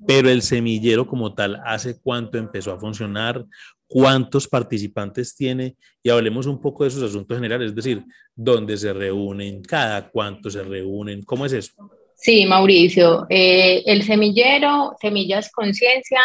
Pero 0.08 0.30
el 0.30 0.42
semillero 0.42 1.08
como 1.08 1.34
tal, 1.34 1.62
¿hace 1.66 2.00
cuánto 2.00 2.38
empezó 2.38 2.72
a 2.72 2.80
funcionar? 2.80 3.46
¿Cuántos 3.88 4.48
participantes 4.48 5.36
tiene? 5.36 5.76
Y 6.02 6.10
hablemos 6.10 6.48
un 6.48 6.60
poco 6.60 6.84
de 6.84 6.90
esos 6.90 7.04
asuntos 7.04 7.38
generales, 7.38 7.70
es 7.70 7.76
decir, 7.76 8.04
dónde 8.36 8.78
se 8.78 8.92
reúnen, 8.94 9.62
cada 9.62 10.10
cuánto 10.10 10.50
se 10.50 10.64
reúnen, 10.64 11.24
¿cómo 11.24 11.46
es 11.46 11.54
eso? 11.54 11.74
Sí, 12.16 12.46
Mauricio, 12.46 13.28
eh, 13.30 13.84
el 13.86 14.04
semillero 14.04 14.96
Semillas 15.00 15.52
Conciencia 15.52 16.20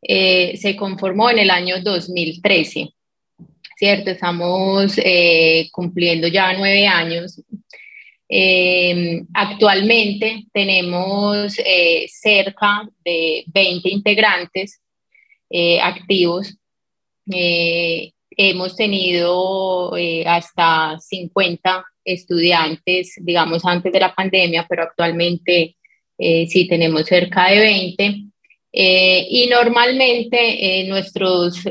eh, 0.00 0.56
se 0.56 0.76
conformó 0.76 1.30
en 1.30 1.38
el 1.38 1.50
año 1.50 1.82
2013, 1.82 2.90
¿cierto? 3.76 4.10
Estamos 4.10 4.98
eh, 4.98 5.68
cumpliendo 5.72 6.28
ya 6.28 6.52
nueve 6.56 6.86
años 6.86 7.42
Em, 8.36 9.28
actualmente 9.32 10.46
tenemos 10.52 11.56
eh, 11.56 12.06
cerca 12.08 12.82
de 13.04 13.44
20 13.46 13.88
integrantes 13.88 14.80
eh, 15.48 15.80
activos. 15.80 16.56
Eh, 17.32 18.10
hemos 18.36 18.74
tenido 18.74 19.92
hasta 20.26 20.98
50 20.98 21.84
estudiantes, 22.04 23.14
digamos, 23.20 23.64
antes 23.64 23.92
de 23.92 24.00
la 24.00 24.12
pandemia, 24.12 24.66
pero 24.68 24.82
actualmente 24.82 25.76
sí 26.18 26.66
tenemos 26.68 27.06
cerca 27.06 27.50
de 27.50 27.60
20. 27.60 28.16
y 28.72 29.46
normalmente 29.48 30.84
nuestros 30.88 31.62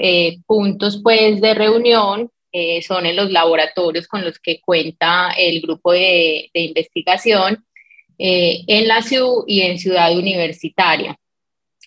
puntos 0.47 1.01
pues, 1.03 1.41
de 1.41 1.53
reunión 1.53 2.31
eh, 2.55 2.83
son 2.83 3.07
en 3.07 3.15
los 3.15 3.31
laboratorios 3.31 4.07
con 4.07 4.23
los 4.23 4.37
que 4.37 4.61
cuenta 4.61 5.31
el 5.35 5.59
grupo 5.59 5.91
de, 5.91 6.51
investigación 6.53 7.65
eh, 8.19 8.63
en 8.67 8.87
la 8.87 9.01
CIU 9.01 9.43
y 9.47 9.61
en 9.61 9.79
Ciudad 9.79 10.15
Universitaria. 10.15 11.17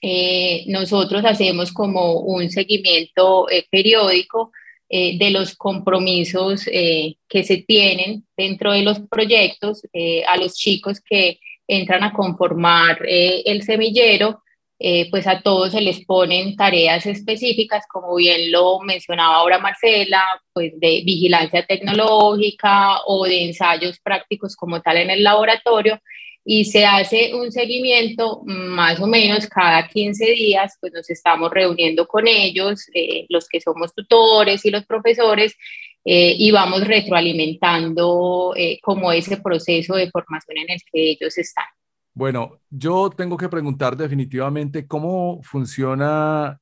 Eh, 0.02 0.64
nosotros 0.66 1.24
hacemos 1.24 1.72
como 1.72 2.14
un 2.18 2.50
seguimiento 2.50 3.46
periódico 3.70 4.50
de 4.88 5.30
los 5.30 5.56
compromisos 5.56 6.64
que 6.64 7.44
se 7.44 7.56
tienen 7.56 8.24
dentro 8.36 8.72
de 8.72 8.82
los 8.82 9.00
proyectos 9.00 9.82
a 10.28 10.36
los 10.36 10.54
chicos 10.54 11.00
que 11.00 11.40
entran 11.66 12.04
a 12.04 12.12
conformar 12.12 13.00
el 13.04 13.62
semillero 13.64 14.44
eh, 14.78 15.08
pues 15.10 15.26
a 15.26 15.40
todos 15.40 15.72
se 15.72 15.80
les 15.80 16.04
ponen 16.04 16.54
tareas 16.54 17.06
específicas, 17.06 17.84
como 17.90 18.14
bien 18.16 18.52
lo 18.52 18.78
mencionaba 18.80 19.36
ahora 19.36 19.58
Marcela, 19.58 20.22
pues 20.52 20.72
de 20.78 21.02
vigilancia 21.04 21.64
tecnológica 21.64 23.00
o 23.06 23.24
de 23.24 23.44
ensayos 23.44 23.98
prácticos 24.00 24.54
como 24.54 24.82
tal 24.82 24.98
en 24.98 25.10
el 25.10 25.24
laboratorio, 25.24 25.98
y 26.44 26.66
se 26.66 26.84
hace 26.84 27.34
un 27.34 27.50
seguimiento 27.50 28.42
más 28.44 29.00
o 29.00 29.06
menos 29.06 29.46
cada 29.48 29.88
15 29.88 30.26
días, 30.32 30.76
pues 30.80 30.92
nos 30.92 31.08
estamos 31.10 31.50
reuniendo 31.50 32.06
con 32.06 32.28
ellos, 32.28 32.86
eh, 32.94 33.26
los 33.30 33.48
que 33.48 33.60
somos 33.60 33.94
tutores 33.94 34.64
y 34.64 34.70
los 34.70 34.84
profesores, 34.86 35.56
eh, 36.04 36.36
y 36.38 36.50
vamos 36.52 36.86
retroalimentando 36.86 38.54
como 38.82 39.10
ese 39.10 39.38
proceso 39.38 39.96
de 39.96 40.10
formación 40.10 40.58
en 40.58 40.70
el 40.70 40.80
que 40.92 41.10
ellos 41.12 41.36
están. 41.38 41.66
Bueno, 42.16 42.62
yo 42.70 43.10
tengo 43.10 43.36
que 43.36 43.50
preguntar 43.50 43.94
definitivamente 43.94 44.86
cómo 44.86 45.42
funciona 45.42 46.58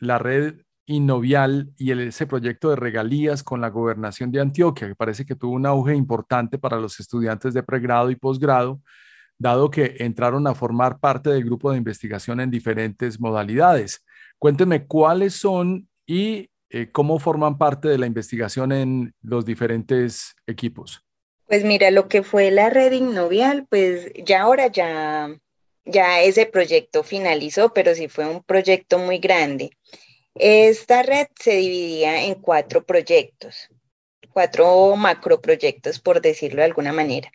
la 0.00 0.18
red 0.18 0.56
Innovial 0.84 1.72
y 1.78 1.92
ese 1.92 2.26
proyecto 2.26 2.70
de 2.70 2.74
regalías 2.74 3.44
con 3.44 3.60
la 3.60 3.70
gobernación 3.70 4.32
de 4.32 4.40
Antioquia, 4.40 4.88
que 4.88 4.96
parece 4.96 5.24
que 5.24 5.36
tuvo 5.36 5.52
un 5.52 5.64
auge 5.64 5.94
importante 5.94 6.58
para 6.58 6.80
los 6.80 6.98
estudiantes 6.98 7.54
de 7.54 7.62
pregrado 7.62 8.10
y 8.10 8.16
posgrado, 8.16 8.82
dado 9.38 9.70
que 9.70 9.94
entraron 10.00 10.44
a 10.48 10.56
formar 10.56 10.98
parte 10.98 11.30
del 11.30 11.44
grupo 11.44 11.70
de 11.70 11.78
investigación 11.78 12.40
en 12.40 12.50
diferentes 12.50 13.20
modalidades. 13.20 14.04
Cuéntenme 14.40 14.88
cuáles 14.88 15.34
son 15.34 15.88
y 16.04 16.50
eh, 16.68 16.90
cómo 16.90 17.20
forman 17.20 17.58
parte 17.58 17.86
de 17.86 17.98
la 17.98 18.06
investigación 18.06 18.72
en 18.72 19.14
los 19.22 19.44
diferentes 19.44 20.34
equipos. 20.48 21.04
Pues 21.52 21.64
mira, 21.64 21.90
lo 21.90 22.08
que 22.08 22.22
fue 22.22 22.50
la 22.50 22.70
red 22.70 22.92
Innovial, 22.92 23.66
pues 23.68 24.10
ya 24.24 24.40
ahora 24.40 24.68
ya, 24.68 25.38
ya 25.84 26.22
ese 26.22 26.46
proyecto 26.46 27.02
finalizó, 27.02 27.74
pero 27.74 27.94
sí 27.94 28.08
fue 28.08 28.26
un 28.26 28.42
proyecto 28.42 28.98
muy 28.98 29.18
grande. 29.18 29.76
Esta 30.34 31.02
red 31.02 31.26
se 31.38 31.56
dividía 31.56 32.24
en 32.24 32.36
cuatro 32.36 32.86
proyectos, 32.86 33.68
cuatro 34.32 34.96
macroproyectos, 34.96 36.00
por 36.00 36.22
decirlo 36.22 36.62
de 36.62 36.68
alguna 36.68 36.94
manera. 36.94 37.30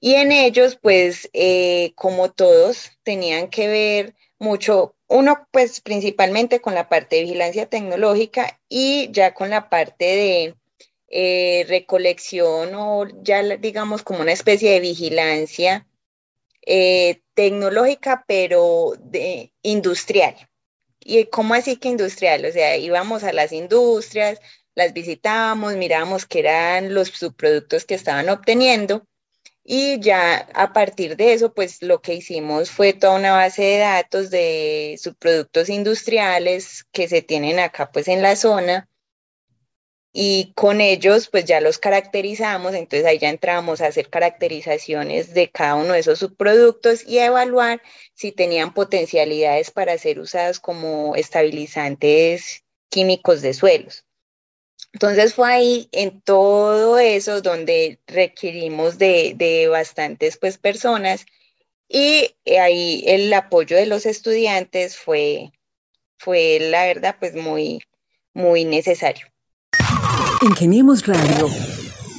Y 0.00 0.14
en 0.14 0.32
ellos, 0.32 0.76
pues, 0.82 1.30
eh, 1.32 1.92
como 1.94 2.32
todos, 2.32 2.90
tenían 3.04 3.50
que 3.50 3.68
ver 3.68 4.16
mucho, 4.40 4.96
uno, 5.06 5.46
pues, 5.52 5.80
principalmente 5.80 6.60
con 6.60 6.74
la 6.74 6.88
parte 6.88 7.14
de 7.14 7.22
vigilancia 7.22 7.66
tecnológica 7.66 8.58
y 8.68 9.12
ya 9.12 9.32
con 9.32 9.50
la 9.50 9.68
parte 9.68 10.04
de 10.04 10.54
eh, 11.08 11.64
recolección 11.68 12.74
o 12.74 13.06
ya 13.22 13.42
digamos 13.56 14.02
como 14.02 14.20
una 14.20 14.32
especie 14.32 14.72
de 14.72 14.80
vigilancia 14.80 15.86
eh, 16.66 17.22
tecnológica, 17.34 18.24
pero 18.26 18.94
de, 18.98 19.52
industrial. 19.62 20.34
¿Y 21.00 21.26
cómo 21.26 21.54
así 21.54 21.76
que 21.76 21.88
industrial? 21.88 22.44
O 22.46 22.52
sea, 22.52 22.76
íbamos 22.78 23.24
a 23.24 23.32
las 23.32 23.52
industrias, 23.52 24.40
las 24.74 24.92
visitábamos, 24.94 25.76
mirábamos 25.76 26.26
qué 26.26 26.40
eran 26.40 26.94
los 26.94 27.08
subproductos 27.08 27.84
que 27.84 27.94
estaban 27.94 28.28
obteniendo 28.30 29.06
y 29.64 29.98
ya 30.00 30.46
a 30.54 30.72
partir 30.74 31.16
de 31.16 31.32
eso, 31.32 31.54
pues 31.54 31.82
lo 31.82 32.02
que 32.02 32.14
hicimos 32.14 32.70
fue 32.70 32.92
toda 32.92 33.16
una 33.16 33.32
base 33.32 33.62
de 33.62 33.78
datos 33.78 34.30
de 34.30 34.96
subproductos 35.00 35.70
industriales 35.70 36.84
que 36.92 37.08
se 37.08 37.22
tienen 37.22 37.58
acá 37.58 37.90
pues 37.90 38.08
en 38.08 38.20
la 38.20 38.36
zona 38.36 38.88
y 40.16 40.52
con 40.54 40.80
ellos 40.80 41.28
pues 41.28 41.44
ya 41.44 41.60
los 41.60 41.78
caracterizamos, 41.78 42.74
entonces 42.74 43.04
ahí 43.04 43.18
ya 43.18 43.30
entramos 43.30 43.80
a 43.80 43.88
hacer 43.88 44.08
caracterizaciones 44.08 45.34
de 45.34 45.50
cada 45.50 45.74
uno 45.74 45.92
de 45.92 45.98
esos 45.98 46.20
subproductos 46.20 47.04
y 47.04 47.18
a 47.18 47.26
evaluar 47.26 47.82
si 48.14 48.30
tenían 48.30 48.72
potencialidades 48.74 49.72
para 49.72 49.98
ser 49.98 50.20
usados 50.20 50.60
como 50.60 51.16
estabilizantes 51.16 52.62
químicos 52.90 53.42
de 53.42 53.54
suelos. 53.54 54.06
Entonces 54.92 55.34
fue 55.34 55.52
ahí 55.52 55.88
en 55.90 56.20
todo 56.20 56.98
eso 57.00 57.40
donde 57.42 57.98
requerimos 58.06 58.98
de, 58.98 59.34
de 59.36 59.66
bastantes 59.66 60.38
pues 60.38 60.58
personas 60.58 61.26
y 61.88 62.36
ahí 62.60 63.02
el 63.08 63.32
apoyo 63.34 63.76
de 63.76 63.86
los 63.86 64.06
estudiantes 64.06 64.96
fue, 64.96 65.50
fue 66.18 66.58
la 66.60 66.86
verdad 66.86 67.16
pues 67.18 67.34
muy, 67.34 67.80
muy 68.32 68.64
necesario. 68.64 69.33
Ingeniemos 70.42 71.06
Radio. 71.06 71.48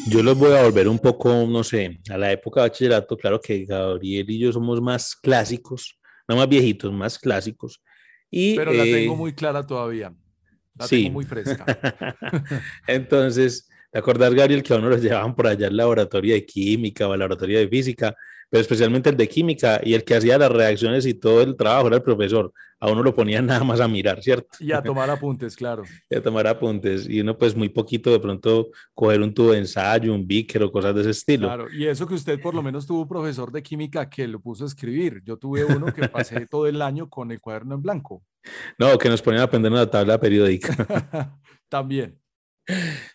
Yo 0.07 0.23
los 0.23 0.37
voy 0.37 0.53
a 0.53 0.63
volver 0.63 0.87
un 0.87 0.99
poco, 0.99 1.45
no 1.47 1.63
sé, 1.63 1.99
a 2.09 2.17
la 2.17 2.31
época 2.31 2.61
de 2.61 2.69
bachillerato. 2.69 3.17
Claro 3.17 3.39
que 3.39 3.65
Gabriel 3.65 4.29
y 4.29 4.39
yo 4.39 4.51
somos 4.51 4.81
más 4.81 5.15
clásicos, 5.15 5.99
no 6.27 6.35
más 6.35 6.47
viejitos, 6.47 6.91
más 6.93 7.17
clásicos. 7.17 7.81
Y, 8.29 8.55
Pero 8.55 8.73
la 8.73 8.83
tengo 8.83 9.13
eh, 9.13 9.17
muy 9.17 9.33
clara 9.33 9.65
todavía. 9.65 10.13
La 10.75 10.87
sí. 10.87 11.03
tengo 11.03 11.13
muy 11.13 11.25
fresca. 11.25 11.65
Entonces, 12.87 13.69
¿te 13.95 13.99
acordás, 13.99 14.33
Gabriel, 14.33 14.61
que 14.61 14.73
a 14.73 14.77
uno 14.77 14.89
los 14.89 15.01
llevaban 15.01 15.33
por 15.33 15.47
allá 15.47 15.67
al 15.67 15.77
laboratorio 15.77 16.33
de 16.33 16.45
química 16.45 17.07
o 17.07 17.13
al 17.13 17.19
laboratorio 17.19 17.59
de 17.59 17.69
física? 17.69 18.13
pero 18.49 18.61
especialmente 18.61 19.09
el 19.09 19.17
de 19.17 19.27
química 19.27 19.81
y 19.83 19.93
el 19.93 20.03
que 20.03 20.15
hacía 20.15 20.37
las 20.37 20.51
reacciones 20.51 21.05
y 21.05 21.13
todo 21.13 21.41
el 21.41 21.55
trabajo 21.55 21.87
era 21.87 21.97
el 21.97 22.03
profesor. 22.03 22.53
A 22.79 22.91
uno 22.91 23.01
lo 23.01 23.15
ponía 23.15 23.41
nada 23.41 23.63
más 23.63 23.79
a 23.79 23.87
mirar, 23.87 24.21
¿cierto? 24.21 24.57
Y 24.59 24.71
a 24.71 24.81
tomar 24.81 25.09
apuntes, 25.09 25.55
claro. 25.55 25.83
y 26.09 26.15
a 26.15 26.21
tomar 26.21 26.47
apuntes. 26.47 27.07
Y 27.09 27.21
uno 27.21 27.37
pues 27.37 27.55
muy 27.55 27.69
poquito 27.69 28.11
de 28.11 28.19
pronto 28.19 28.69
coger 28.93 29.21
un 29.21 29.33
tubo 29.33 29.51
de 29.51 29.59
ensayo, 29.59 30.13
un 30.13 30.27
beaker 30.27 30.63
o 30.63 30.71
cosas 30.71 30.93
de 30.95 31.01
ese 31.01 31.09
estilo. 31.11 31.47
Claro, 31.47 31.67
y 31.71 31.85
eso 31.85 32.07
que 32.07 32.13
usted 32.13 32.39
por 32.39 32.53
lo 32.53 32.61
menos 32.61 32.85
tuvo 32.85 33.01
un 33.01 33.07
profesor 33.07 33.51
de 33.51 33.63
química 33.63 34.09
que 34.09 34.27
lo 34.27 34.39
puso 34.39 34.63
a 34.63 34.67
escribir. 34.67 35.21
Yo 35.23 35.37
tuve 35.37 35.65
uno 35.65 35.93
que 35.93 36.07
pasé 36.07 36.45
todo 36.49 36.67
el 36.67 36.81
año 36.81 37.09
con 37.09 37.31
el 37.31 37.39
cuaderno 37.39 37.75
en 37.75 37.81
blanco. 37.81 38.23
No, 38.77 38.97
que 38.97 39.09
nos 39.09 39.21
ponían 39.21 39.41
a 39.41 39.45
aprender 39.45 39.71
una 39.71 39.89
tabla 39.89 40.19
periódica. 40.19 41.39
También. 41.67 42.19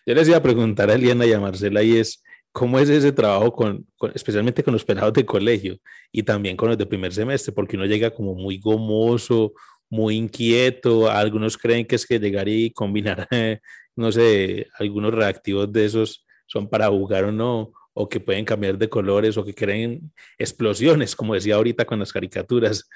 Yo 0.05 0.13
les 0.13 0.27
iba 0.27 0.37
a 0.37 0.43
preguntar 0.43 0.89
a 0.89 0.95
Eliana 0.95 1.25
y 1.25 1.33
a 1.33 1.39
Marcela 1.39 1.83
y 1.83 1.97
es, 1.97 2.23
¿Cómo 2.53 2.79
es 2.79 2.89
ese 2.89 3.13
trabajo 3.13 3.53
con, 3.53 3.87
especialmente 4.13 4.61
con 4.63 4.73
los 4.73 4.83
pelados 4.83 5.13
de 5.13 5.25
colegio 5.25 5.77
y 6.11 6.21
también 6.23 6.57
con 6.57 6.67
los 6.67 6.77
de 6.77 6.85
primer 6.85 7.13
semestre? 7.13 7.53
Porque 7.53 7.77
uno 7.77 7.85
llega 7.85 8.11
como 8.11 8.35
muy 8.35 8.59
gomoso, 8.59 9.53
muy 9.89 10.17
inquieto. 10.17 11.09
Algunos 11.09 11.57
creen 11.57 11.85
que 11.87 11.95
es 11.95 12.05
que 12.05 12.19
llegar 12.19 12.49
y 12.49 12.71
combinar, 12.71 13.27
no 13.95 14.11
sé, 14.11 14.67
algunos 14.79 15.13
reactivos 15.13 15.71
de 15.71 15.85
esos 15.85 16.25
son 16.45 16.69
para 16.69 16.89
jugar 16.89 17.23
o 17.25 17.31
no, 17.31 17.71
o 17.93 18.09
que 18.09 18.19
pueden 18.19 18.43
cambiar 18.43 18.77
de 18.77 18.89
colores 18.89 19.37
o 19.37 19.45
que 19.45 19.53
creen 19.55 20.11
explosiones, 20.37 21.15
como 21.15 21.33
decía 21.33 21.55
ahorita 21.55 21.85
con 21.85 21.99
las 21.99 22.11
caricaturas. 22.11 22.89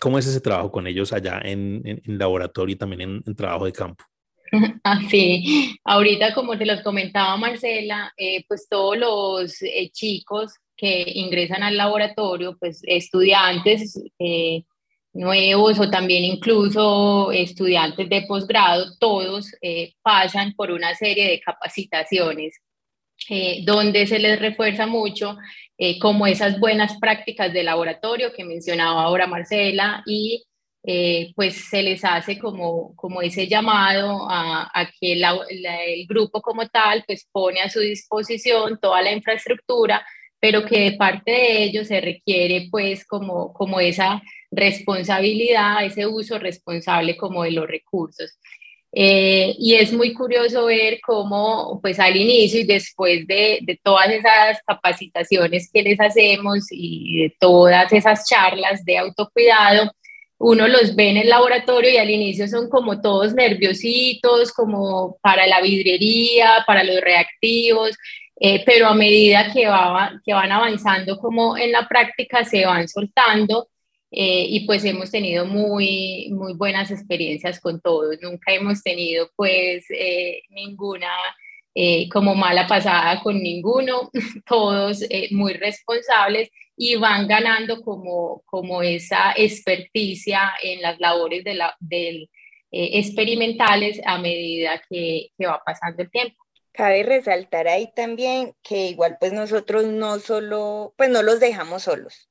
¿Cómo 0.00 0.18
es 0.18 0.26
ese 0.26 0.40
trabajo 0.40 0.70
con 0.72 0.86
ellos 0.86 1.12
allá 1.12 1.40
en, 1.44 1.82
en, 1.84 2.18
laboratorio 2.18 2.72
y 2.74 2.76
también 2.76 3.02
en, 3.02 3.22
en 3.26 3.34
trabajo 3.36 3.66
de 3.66 3.72
campo? 3.72 4.04
Así, 4.82 5.76
ahorita 5.84 6.34
como 6.34 6.56
te 6.58 6.66
los 6.66 6.82
comentaba 6.82 7.36
Marcela, 7.36 8.12
eh, 8.16 8.44
pues 8.48 8.68
todos 8.68 8.96
los 8.96 9.62
eh, 9.62 9.90
chicos 9.92 10.54
que 10.76 11.04
ingresan 11.14 11.62
al 11.62 11.76
laboratorio, 11.76 12.56
pues 12.58 12.82
estudiantes, 12.84 14.00
eh, 14.18 14.64
nuevos 15.12 15.78
o 15.78 15.90
también 15.90 16.24
incluso 16.24 17.30
estudiantes 17.30 18.08
de 18.08 18.22
posgrado, 18.22 18.86
todos 18.98 19.52
eh, 19.62 19.94
pasan 20.02 20.54
por 20.54 20.72
una 20.72 20.94
serie 20.94 21.28
de 21.28 21.40
capacitaciones 21.40 22.60
donde 23.64 24.06
se 24.08 24.18
les 24.18 24.38
refuerza 24.40 24.86
mucho 24.86 25.38
como 26.00 26.26
esas 26.26 26.58
buenas 26.58 26.98
prácticas 26.98 27.52
de 27.52 27.62
laboratorio 27.62 28.32
que 28.32 28.44
mencionaba 28.44 29.04
ahora 29.04 29.28
Marcela 29.28 30.02
y 30.04 30.44
pues 31.34 31.68
se 31.70 31.82
les 31.82 32.04
hace 32.04 32.38
como, 32.38 32.94
como 32.94 33.22
ese 33.22 33.46
llamado 33.48 34.26
a, 34.30 34.90
que 35.00 35.14
el 35.14 36.06
grupo 36.06 36.42
como 36.42 36.68
tal 36.68 37.04
pues 37.06 37.26
pone 37.32 37.60
a 37.60 37.70
su 37.70 37.80
disposición 37.80 38.78
toda 38.80 39.00
la 39.00 39.12
infraestructura 39.12 40.04
pero 40.44 40.62
que 40.66 40.90
de 40.90 40.92
parte 40.98 41.30
de 41.30 41.62
ellos 41.62 41.88
se 41.88 42.02
requiere 42.02 42.68
pues 42.70 43.06
como, 43.06 43.50
como 43.54 43.80
esa 43.80 44.20
responsabilidad, 44.50 45.82
ese 45.82 46.06
uso 46.06 46.38
responsable 46.38 47.16
como 47.16 47.44
de 47.44 47.52
los 47.52 47.66
recursos. 47.66 48.38
Eh, 48.92 49.56
y 49.58 49.74
es 49.76 49.90
muy 49.90 50.12
curioso 50.12 50.66
ver 50.66 51.00
cómo, 51.00 51.80
pues 51.80 51.98
al 51.98 52.14
inicio 52.14 52.60
y 52.60 52.64
después 52.64 53.26
de, 53.26 53.60
de, 53.62 53.80
todas 53.82 54.10
esas 54.10 54.58
capacitaciones 54.66 55.70
que 55.72 55.82
les 55.82 55.98
hacemos 55.98 56.66
y 56.70 57.22
de 57.22 57.36
todas 57.40 57.90
esas 57.90 58.28
charlas 58.28 58.84
de 58.84 58.98
autocuidado, 58.98 59.92
uno 60.38 60.68
los 60.68 60.94
ve 60.96 61.10
en 61.10 61.16
el 61.18 61.28
laboratorio 61.28 61.90
y 61.90 61.96
al 61.96 62.10
inicio 62.10 62.48
son 62.48 62.68
como 62.68 63.00
todos 63.00 63.34
nerviositos, 63.34 64.52
como 64.52 65.16
para 65.22 65.46
la 65.46 65.60
vidrería, 65.60 66.64
para 66.66 66.84
los 66.84 67.00
reactivos, 67.00 67.96
eh, 68.40 68.62
pero 68.66 68.88
a 68.88 68.94
medida 68.94 69.52
que, 69.52 69.66
va, 69.66 70.20
que 70.24 70.34
van 70.34 70.52
avanzando 70.52 71.18
como 71.18 71.56
en 71.56 71.72
la 71.72 71.86
práctica 71.88 72.44
se 72.44 72.66
van 72.66 72.88
soltando 72.88 73.68
eh, 74.10 74.46
y 74.48 74.66
pues 74.66 74.84
hemos 74.84 75.10
tenido 75.10 75.44
muy, 75.44 76.28
muy 76.30 76.54
buenas 76.54 76.90
experiencias 76.90 77.60
con 77.60 77.80
todos. 77.80 78.16
Nunca 78.22 78.52
hemos 78.52 78.82
tenido 78.82 79.28
pues 79.36 79.84
eh, 79.90 80.42
ninguna 80.50 81.08
como 82.12 82.34
mala 82.34 82.66
pasada 82.66 83.20
con 83.22 83.42
ninguno, 83.42 84.10
todos 84.46 85.00
muy 85.30 85.54
responsables 85.54 86.50
y 86.76 86.96
van 86.96 87.26
ganando 87.28 87.80
como, 87.82 88.42
como 88.46 88.82
esa 88.82 89.32
experticia 89.36 90.52
en 90.62 90.82
las 90.82 90.98
labores 91.00 91.44
de 91.44 91.54
la, 91.54 91.76
del, 91.80 92.28
experimentales 92.70 94.00
a 94.04 94.18
medida 94.18 94.82
que, 94.88 95.28
que 95.38 95.46
va 95.46 95.62
pasando 95.64 96.02
el 96.02 96.10
tiempo. 96.10 96.36
Cabe 96.72 97.04
resaltar 97.04 97.68
ahí 97.68 97.88
también 97.94 98.54
que 98.62 98.88
igual 98.88 99.16
pues 99.20 99.32
nosotros 99.32 99.84
no 99.84 100.18
solo, 100.18 100.92
pues 100.96 101.08
no 101.08 101.22
los 101.22 101.38
dejamos 101.38 101.84
solos. 101.84 102.28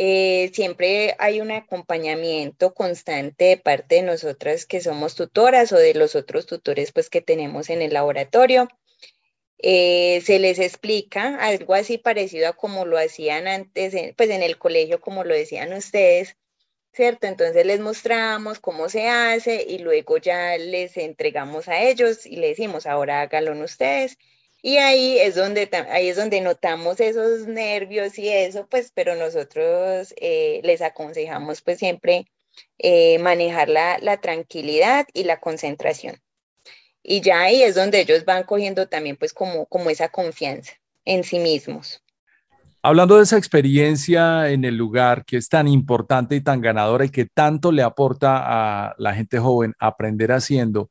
Eh, 0.00 0.52
siempre 0.54 1.16
hay 1.18 1.40
un 1.40 1.50
acompañamiento 1.50 2.72
constante 2.72 3.46
de 3.46 3.56
parte 3.56 3.96
de 3.96 4.02
nosotras 4.02 4.64
que 4.64 4.80
somos 4.80 5.16
tutoras 5.16 5.72
o 5.72 5.76
de 5.76 5.92
los 5.94 6.14
otros 6.14 6.46
tutores 6.46 6.92
pues 6.92 7.10
que 7.10 7.20
tenemos 7.20 7.68
en 7.68 7.82
el 7.82 7.94
laboratorio. 7.94 8.68
Eh, 9.58 10.22
se 10.24 10.38
les 10.38 10.60
explica 10.60 11.38
algo 11.40 11.74
así 11.74 11.98
parecido 11.98 12.48
a 12.48 12.52
como 12.52 12.84
lo 12.84 12.96
hacían 12.96 13.48
antes, 13.48 14.14
pues 14.16 14.30
en 14.30 14.44
el 14.44 14.56
colegio, 14.56 15.00
como 15.00 15.24
lo 15.24 15.34
decían 15.34 15.72
ustedes, 15.72 16.36
¿cierto? 16.92 17.26
Entonces 17.26 17.66
les 17.66 17.80
mostramos 17.80 18.60
cómo 18.60 18.88
se 18.88 19.08
hace 19.08 19.64
y 19.68 19.78
luego 19.78 20.18
ya 20.18 20.56
les 20.58 20.96
entregamos 20.96 21.66
a 21.66 21.82
ellos 21.82 22.24
y 22.24 22.36
les 22.36 22.50
decimos, 22.50 22.86
ahora 22.86 23.22
háganlo 23.22 23.64
ustedes. 23.64 24.16
Y 24.62 24.78
ahí 24.78 25.18
es 25.18 25.36
donde, 25.36 25.68
ahí 25.90 26.08
es 26.08 26.16
donde 26.16 26.40
notamos 26.40 26.98
esos 27.00 27.46
nervios 27.46 28.18
y 28.18 28.28
eso, 28.28 28.66
pues, 28.68 28.90
pero 28.92 29.14
nosotros 29.14 30.12
eh, 30.20 30.60
les 30.64 30.82
aconsejamos 30.82 31.62
pues 31.62 31.78
siempre 31.78 32.26
eh, 32.78 33.18
manejar 33.20 33.68
la, 33.68 33.98
la 33.98 34.20
tranquilidad 34.20 35.06
y 35.12 35.24
la 35.24 35.38
concentración. 35.38 36.20
Y 37.02 37.20
ya 37.20 37.42
ahí 37.42 37.62
es 37.62 37.76
donde 37.76 38.00
ellos 38.00 38.24
van 38.24 38.42
cogiendo 38.42 38.88
también 38.88 39.16
pues 39.16 39.32
como, 39.32 39.66
como 39.66 39.90
esa 39.90 40.08
confianza 40.08 40.72
en 41.04 41.24
sí 41.24 41.38
mismos. 41.38 42.02
Hablando 42.82 43.16
de 43.16 43.24
esa 43.24 43.38
experiencia 43.38 44.50
en 44.50 44.64
el 44.64 44.76
lugar 44.76 45.24
que 45.24 45.36
es 45.36 45.48
tan 45.48 45.66
importante 45.66 46.36
y 46.36 46.40
tan 46.40 46.60
ganadora 46.60 47.04
y 47.04 47.10
que 47.10 47.26
tanto 47.26 47.72
le 47.72 47.82
aporta 47.82 48.40
a 48.44 48.94
la 48.98 49.14
gente 49.14 49.38
joven 49.38 49.74
aprender 49.78 50.30
haciendo, 50.32 50.90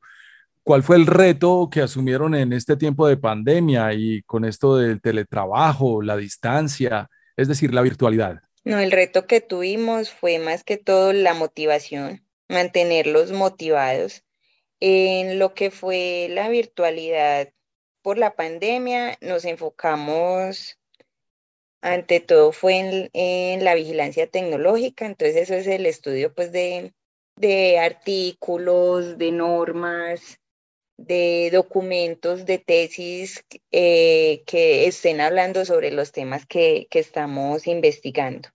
¿cuál 0.68 0.84
fue 0.84 0.98
el 0.98 1.08
reto 1.08 1.70
que 1.72 1.80
asumieron 1.80 2.36
en 2.36 2.52
este 2.52 2.76
tiempo 2.76 3.08
de 3.08 3.16
pandemia 3.16 3.94
y 3.94 4.22
con 4.24 4.44
esto 4.44 4.76
del 4.76 5.00
teletrabajo, 5.02 6.02
la 6.02 6.18
distancia, 6.18 7.10
es 7.38 7.48
decir, 7.48 7.74
la 7.74 7.82
virtualidad? 7.82 8.42
No, 8.66 8.78
el 8.78 8.92
reto 8.92 9.28
que 9.28 9.40
tuvimos 9.40 10.12
fue 10.12 10.40
más 10.40 10.66
que 10.66 10.76
todo 10.76 11.14
la 11.14 11.34
motivación, 11.34 12.28
mantenerlos 12.50 13.32
motivados. 13.32 14.26
En 14.82 15.40
lo 15.40 15.54
que 15.54 15.72
fue 15.72 16.28
la 16.30 16.50
virtualidad 16.50 17.48
por 18.02 18.18
la 18.18 18.36
pandemia, 18.36 19.18
nos 19.22 19.46
enfocamos 19.46 20.78
ante 21.82 22.20
todo 22.20 22.52
fue 22.52 23.10
en, 23.14 23.64
la 23.64 23.74
vigilancia 23.74 24.28
tecnológica, 24.28 25.06
entonces 25.06 25.38
eso 25.38 25.54
es 25.54 25.68
el 25.68 25.86
estudio 25.86 26.34
pues 26.34 26.52
de, 26.52 26.94
artículos, 27.80 29.18
de 29.18 29.32
normas, 29.32 30.42
de 30.98 31.50
documentos, 31.54 32.46
de 32.46 32.58
tesis 32.58 33.46
eh, 33.72 34.44
que 34.48 34.88
estén 34.88 35.22
hablando 35.22 35.64
sobre 35.66 35.92
los 35.92 36.12
temas 36.12 36.46
que, 36.46 36.88
estamos 36.92 37.68
investigando. 37.68 38.50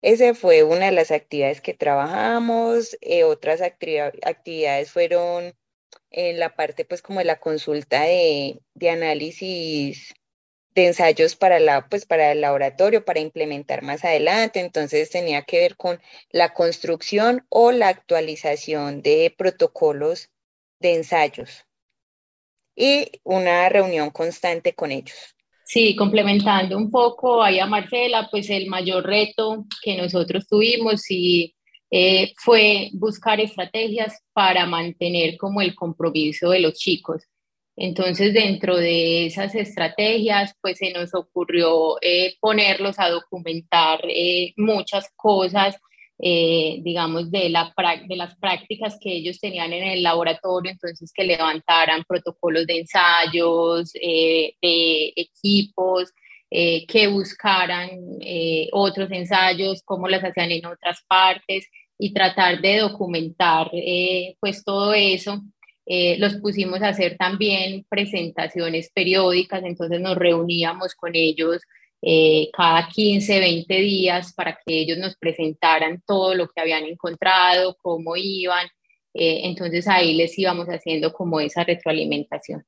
Esa 0.00 0.34
fue 0.34 0.64
una 0.64 0.86
de 0.86 0.92
las 0.92 1.10
actividades 1.10 1.60
que 1.60 1.74
trabajamos. 1.74 2.96
Eh, 3.02 3.24
otras 3.24 3.60
actividades 3.60 4.90
fueron 4.90 5.54
en 6.10 6.38
la 6.40 6.56
parte, 6.56 6.84
pues, 6.84 7.02
como 7.02 7.20
de 7.20 7.26
la 7.26 7.38
consulta 7.38 8.02
de, 8.02 8.58
de 8.74 8.90
análisis 8.90 10.14
de 10.74 10.86
ensayos 10.86 11.36
para, 11.36 11.60
la, 11.60 11.88
pues, 11.88 12.06
para 12.06 12.32
el 12.32 12.40
laboratorio, 12.40 13.04
para 13.04 13.20
implementar 13.20 13.82
más 13.82 14.04
adelante. 14.04 14.60
Entonces 14.60 15.10
tenía 15.10 15.42
que 15.42 15.60
ver 15.60 15.76
con 15.76 16.00
la 16.30 16.54
construcción 16.54 17.46
o 17.50 17.72
la 17.72 17.88
actualización 17.88 19.02
de 19.02 19.34
protocolos 19.36 20.31
de 20.82 20.96
ensayos 20.96 21.64
y 22.76 23.06
una 23.24 23.68
reunión 23.68 24.10
constante 24.10 24.74
con 24.74 24.90
ellos. 24.90 25.16
Sí, 25.64 25.96
complementando 25.96 26.76
un 26.76 26.90
poco 26.90 27.42
ahí 27.42 27.58
a 27.58 27.66
Marcela, 27.66 28.28
pues 28.30 28.50
el 28.50 28.66
mayor 28.66 29.06
reto 29.06 29.64
que 29.82 29.96
nosotros 29.96 30.46
tuvimos 30.46 31.10
y 31.10 31.54
eh, 31.90 32.32
fue 32.36 32.90
buscar 32.94 33.40
estrategias 33.40 34.20
para 34.32 34.66
mantener 34.66 35.36
como 35.38 35.60
el 35.60 35.74
compromiso 35.74 36.50
de 36.50 36.60
los 36.60 36.74
chicos. 36.74 37.22
Entonces, 37.76 38.34
dentro 38.34 38.76
de 38.76 39.26
esas 39.26 39.54
estrategias, 39.54 40.54
pues 40.60 40.78
se 40.78 40.90
nos 40.92 41.14
ocurrió 41.14 41.96
eh, 42.02 42.34
ponerlos 42.40 42.98
a 42.98 43.08
documentar 43.08 44.00
eh, 44.08 44.52
muchas 44.56 45.10
cosas, 45.16 45.76
eh, 46.22 46.78
digamos, 46.82 47.30
de, 47.30 47.48
la, 47.50 47.74
de 48.08 48.16
las 48.16 48.36
prácticas 48.36 48.96
que 49.00 49.12
ellos 49.12 49.40
tenían 49.40 49.72
en 49.72 49.82
el 49.82 50.02
laboratorio, 50.02 50.70
entonces 50.70 51.12
que 51.12 51.24
levantaran 51.24 52.04
protocolos 52.04 52.66
de 52.66 52.78
ensayos, 52.78 53.92
de 53.92 54.54
equipos, 55.16 56.12
que 56.48 57.08
buscaran 57.10 57.90
otros 58.72 59.10
ensayos, 59.10 59.82
cómo 59.84 60.06
las 60.06 60.22
hacían 60.22 60.52
en 60.52 60.66
otras 60.66 61.02
partes 61.08 61.66
y 61.98 62.12
tratar 62.12 62.60
de 62.60 62.78
documentar 62.78 63.70
pues 64.40 64.62
todo 64.64 64.94
eso. 64.94 65.42
Eh, 65.84 66.16
los 66.18 66.36
pusimos 66.36 66.80
a 66.82 66.88
hacer 66.88 67.16
también 67.16 67.84
presentaciones 67.88 68.90
periódicas, 68.94 69.62
entonces 69.64 70.00
nos 70.00 70.16
reuníamos 70.16 70.94
con 70.94 71.12
ellos 71.14 71.60
eh, 72.02 72.50
cada 72.52 72.88
15, 72.88 73.38
20 73.38 73.74
días 73.76 74.32
para 74.34 74.54
que 74.54 74.80
ellos 74.80 74.98
nos 74.98 75.16
presentaran 75.16 76.02
todo 76.04 76.34
lo 76.34 76.48
que 76.48 76.60
habían 76.60 76.84
encontrado, 76.84 77.76
cómo 77.80 78.16
iban. 78.16 78.66
Eh, 79.14 79.42
entonces 79.44 79.86
ahí 79.86 80.14
les 80.14 80.36
íbamos 80.36 80.66
haciendo 80.66 81.12
como 81.12 81.38
esa 81.40 81.62
retroalimentación. 81.62 82.64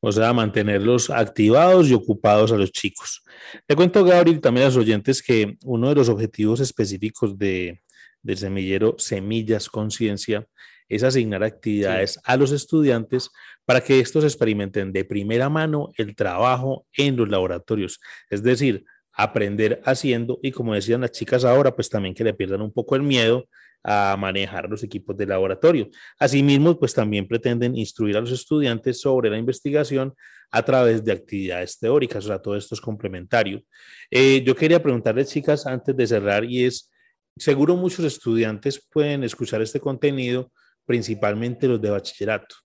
O 0.00 0.10
sea, 0.10 0.32
mantenerlos 0.32 1.10
activados 1.10 1.88
y 1.88 1.94
ocupados 1.94 2.52
a 2.52 2.56
los 2.56 2.72
chicos. 2.72 3.22
Te 3.66 3.74
cuento, 3.74 4.04
Gabriel, 4.04 4.40
también 4.40 4.66
a 4.66 4.68
los 4.68 4.76
oyentes 4.76 5.22
que 5.22 5.56
uno 5.64 5.88
de 5.88 5.96
los 5.96 6.08
objetivos 6.08 6.60
específicos 6.60 7.36
de, 7.36 7.82
del 8.22 8.38
semillero 8.38 8.94
Semillas 8.96 9.68
Conciencia 9.68 10.46
es 10.88 11.02
asignar 11.02 11.42
actividades 11.42 12.18
a 12.24 12.36
los 12.36 12.52
estudiantes 12.52 13.30
para 13.64 13.80
que 13.80 14.00
estos 14.00 14.24
experimenten 14.24 14.92
de 14.92 15.04
primera 15.04 15.48
mano 15.48 15.90
el 15.96 16.14
trabajo 16.16 16.86
en 16.96 17.16
los 17.16 17.28
laboratorios. 17.28 18.00
Es 18.30 18.42
decir, 18.42 18.84
aprender 19.12 19.82
haciendo 19.84 20.38
y 20.42 20.52
como 20.52 20.74
decían 20.74 21.00
las 21.00 21.12
chicas 21.12 21.44
ahora, 21.44 21.74
pues 21.74 21.90
también 21.90 22.14
que 22.14 22.24
le 22.24 22.34
pierdan 22.34 22.62
un 22.62 22.72
poco 22.72 22.96
el 22.96 23.02
miedo 23.02 23.46
a 23.82 24.16
manejar 24.18 24.68
los 24.68 24.82
equipos 24.82 25.16
de 25.16 25.26
laboratorio. 25.26 25.88
Asimismo, 26.18 26.78
pues 26.78 26.94
también 26.94 27.26
pretenden 27.26 27.76
instruir 27.76 28.16
a 28.16 28.20
los 28.20 28.32
estudiantes 28.32 29.00
sobre 29.00 29.30
la 29.30 29.38
investigación 29.38 30.14
a 30.50 30.62
través 30.62 31.04
de 31.04 31.12
actividades 31.12 31.78
teóricas, 31.78 32.24
o 32.24 32.28
sea, 32.28 32.38
todo 32.40 32.56
esto 32.56 32.74
es 32.74 32.80
complementario. 32.80 33.62
Eh, 34.10 34.42
yo 34.44 34.56
quería 34.56 34.82
preguntarles, 34.82 35.28
chicas, 35.28 35.66
antes 35.66 35.96
de 35.96 36.06
cerrar, 36.06 36.44
y 36.44 36.64
es, 36.64 36.90
seguro 37.36 37.76
muchos 37.76 38.04
estudiantes 38.04 38.82
pueden 38.90 39.24
escuchar 39.24 39.60
este 39.62 39.80
contenido, 39.80 40.50
principalmente 40.88 41.68
los 41.68 41.82
de 41.82 41.90
bachillerato. 41.90 42.56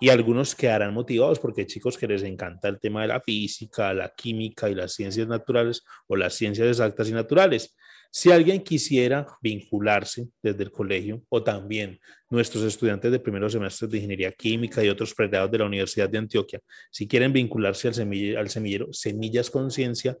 Y 0.00 0.08
algunos 0.08 0.54
quedarán 0.54 0.94
motivados 0.94 1.38
porque 1.38 1.60
hay 1.60 1.66
chicos 1.66 1.98
que 1.98 2.06
les 2.06 2.22
encanta 2.22 2.66
el 2.68 2.80
tema 2.80 3.02
de 3.02 3.08
la 3.08 3.20
física, 3.20 3.92
la 3.92 4.10
química 4.16 4.70
y 4.70 4.74
las 4.74 4.94
ciencias 4.94 5.28
naturales 5.28 5.84
o 6.06 6.16
las 6.16 6.32
ciencias 6.34 6.66
exactas 6.66 7.10
y 7.10 7.12
naturales. 7.12 7.76
Si 8.10 8.32
alguien 8.32 8.62
quisiera 8.62 9.26
vincularse 9.42 10.28
desde 10.42 10.62
el 10.62 10.70
colegio 10.70 11.22
o 11.28 11.42
también 11.42 12.00
nuestros 12.30 12.64
estudiantes 12.64 13.12
de 13.12 13.20
primeros 13.20 13.52
semestres 13.52 13.90
de 13.90 13.98
ingeniería 13.98 14.32
química 14.32 14.82
y 14.82 14.88
otros 14.88 15.12
pregrados 15.12 15.50
de 15.50 15.58
la 15.58 15.66
Universidad 15.66 16.08
de 16.08 16.16
Antioquia, 16.16 16.60
si 16.90 17.06
quieren 17.06 17.34
vincularse 17.34 17.88
al 17.88 17.94
semillero, 17.94 18.40
al 18.40 18.48
semillero 18.48 18.88
Semillas 18.92 19.50
Conciencia, 19.50 20.16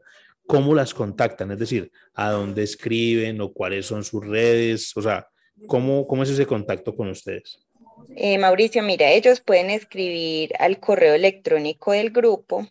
¿cómo 0.46 0.74
las 0.74 0.92
contactan? 0.92 1.52
Es 1.52 1.60
decir, 1.60 1.90
¿a 2.12 2.30
dónde 2.30 2.64
escriben 2.64 3.40
o 3.40 3.54
cuáles 3.54 3.86
son 3.86 4.04
sus 4.04 4.26
redes? 4.26 4.94
O 4.94 5.00
sea, 5.00 5.26
¿cómo, 5.66 6.06
cómo 6.06 6.22
es 6.22 6.30
ese 6.30 6.46
contacto 6.46 6.94
con 6.94 7.08
ustedes? 7.08 7.58
Eh, 8.16 8.38
Mauricio, 8.38 8.82
mira, 8.82 9.10
ellos 9.10 9.40
pueden 9.40 9.70
escribir 9.70 10.52
al 10.58 10.78
correo 10.78 11.14
electrónico 11.14 11.92
del 11.92 12.10
grupo 12.10 12.68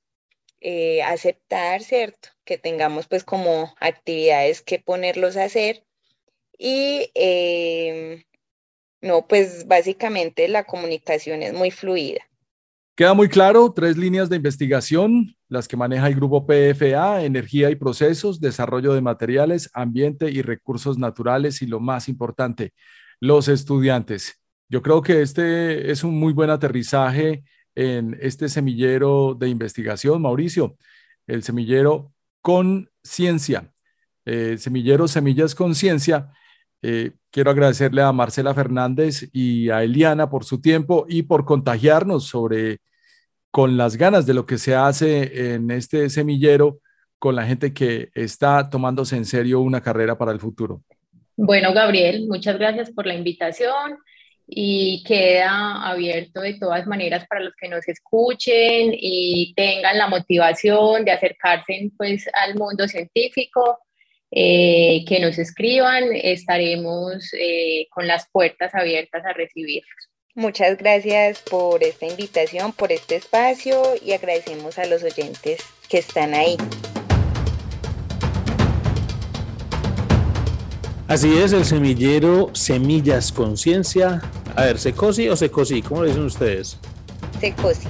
eh, 0.61 1.03
aceptar, 1.03 1.83
¿cierto? 1.83 2.31
Que 2.45 2.59
tengamos 2.59 3.07
pues 3.09 3.25
como 3.25 3.75
actividades 3.81 4.63
que 4.63 4.79
ponerlos 4.79 5.37
a 5.37 5.45
hacer. 5.45 5.85
Y 6.59 7.13
no, 9.01 9.29
pues 9.29 9.67
básicamente 9.69 10.49
la 10.49 10.65
comunicación 10.65 11.43
es 11.43 11.53
muy 11.53 11.71
fluida. 11.71 12.29
Queda 12.99 13.15
muy 13.15 13.29
claro, 13.29 13.73
tres 13.73 13.97
líneas 13.97 14.29
de 14.29 14.35
investigación, 14.35 15.37
las 15.49 15.69
que 15.69 15.77
maneja 15.77 16.09
el 16.09 16.17
grupo 16.17 16.45
PFA, 16.49 17.23
energía 17.23 17.71
y 17.71 17.77
procesos, 17.77 18.41
desarrollo 18.41 18.93
de 18.93 19.01
materiales, 19.01 19.71
ambiente 19.73 20.33
y 20.33 20.43
recursos 20.43 20.99
naturales 20.99 21.63
y 21.63 21.69
lo 21.69 21.79
más 21.79 22.09
importante, 22.09 22.73
los 23.21 23.47
estudiantes. 23.47 24.43
Yo 24.69 24.83
creo 24.83 25.01
que 25.01 25.23
este 25.23 25.93
es 25.93 26.03
un 26.03 26.19
muy 26.19 26.33
buen 26.33 26.51
aterrizaje 26.51 27.45
en 27.77 28.19
este 28.21 28.49
semillero 28.49 29.37
de 29.39 29.49
investigación, 29.49 30.21
Mauricio, 30.21 30.77
el 31.29 31.45
semillero 31.45 32.13
con 32.43 32.91
ciencia, 33.05 33.73
eh, 34.25 34.57
semillero 34.59 35.07
Semillas 35.07 35.55
con 35.55 35.77
Ciencia. 35.77 36.33
Eh, 36.83 37.13
quiero 37.31 37.53
agradecerle 37.53 38.03
a 38.03 38.11
Marcela 38.11 38.55
Fernández 38.55 39.31
y 39.33 39.71
a 39.71 39.85
Eliana 39.85 40.29
por 40.29 40.45
su 40.45 40.61
tiempo 40.61 41.07
y 41.09 41.23
por 41.23 41.45
contagiarnos 41.45 42.25
sobre 42.25 42.81
con 43.59 43.77
las 43.77 43.97
ganas 43.97 44.25
de 44.25 44.35
lo 44.35 44.47
que 44.47 44.57
se 44.57 44.77
hace 44.77 45.55
en 45.55 45.73
este 45.73 46.09
semillero 46.11 46.79
con 47.19 47.35
la 47.35 47.45
gente 47.45 47.75
que 47.75 48.09
está 48.15 48.71
tomándose 48.71 49.17
en 49.17 49.25
serio 49.25 49.59
una 49.59 49.81
carrera 49.81 50.17
para 50.17 50.31
el 50.31 50.39
futuro. 50.39 50.85
Bueno, 51.35 51.73
Gabriel, 51.75 52.29
muchas 52.29 52.57
gracias 52.57 52.93
por 52.93 53.05
la 53.05 53.17
invitación 53.17 53.99
y 54.47 55.03
queda 55.03 55.91
abierto 55.91 56.41
de 56.41 56.55
todas 56.55 56.87
maneras 56.87 57.27
para 57.27 57.41
los 57.41 57.53
que 57.61 57.69
nos 57.69 57.89
escuchen 57.89 58.93
y 58.93 59.53
tengan 59.57 59.99
la 59.99 60.07
motivación 60.07 61.05
de 61.05 61.11
acercarse 61.11 61.91
pues 61.97 62.31
al 62.35 62.55
mundo 62.55 62.87
científico, 62.87 63.81
eh, 64.31 65.05
que 65.05 65.19
nos 65.19 65.37
escriban, 65.37 66.05
estaremos 66.15 67.29
eh, 67.33 67.89
con 67.91 68.07
las 68.07 68.29
puertas 68.31 68.73
abiertas 68.77 69.25
a 69.27 69.33
recibirlos. 69.33 70.09
Muchas 70.39 70.79
gracias 70.79 71.41
por 71.41 71.83
esta 71.83 72.07
invitación, 72.07 72.73
por 72.73 72.93
este 72.93 73.17
espacio 73.17 73.83
y 74.01 74.13
agradecemos 74.13 74.79
a 74.79 74.87
los 74.87 75.03
oyentes 75.03 75.59
que 75.89 75.99
están 75.99 76.33
ahí. 76.33 76.57
Así 81.09 81.37
es, 81.37 81.53
el 81.53 81.65
semillero 81.65 82.51
Semillas 82.53 83.33
Conciencia. 83.33 84.23
A 84.55 84.67
ver, 84.67 84.79
¿Secosi 84.79 85.29
o 85.29 85.35
Secosi? 85.35 85.83
¿Cómo 85.83 86.05
le 86.05 86.11
dicen 86.11 86.27
ustedes? 86.27 86.79
Secosi. 87.41 87.89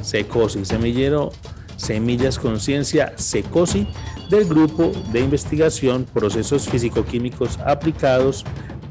Secosi, 0.00 0.64
semillero 0.64 1.32
Semillas 1.76 2.38
Conciencia 2.38 3.12
Secosi 3.16 3.88
del 4.30 4.44
Grupo 4.44 4.92
de 5.10 5.18
Investigación 5.18 6.04
Procesos 6.04 6.68
Físico-Químicos 6.68 7.58
Aplicados 7.64 8.44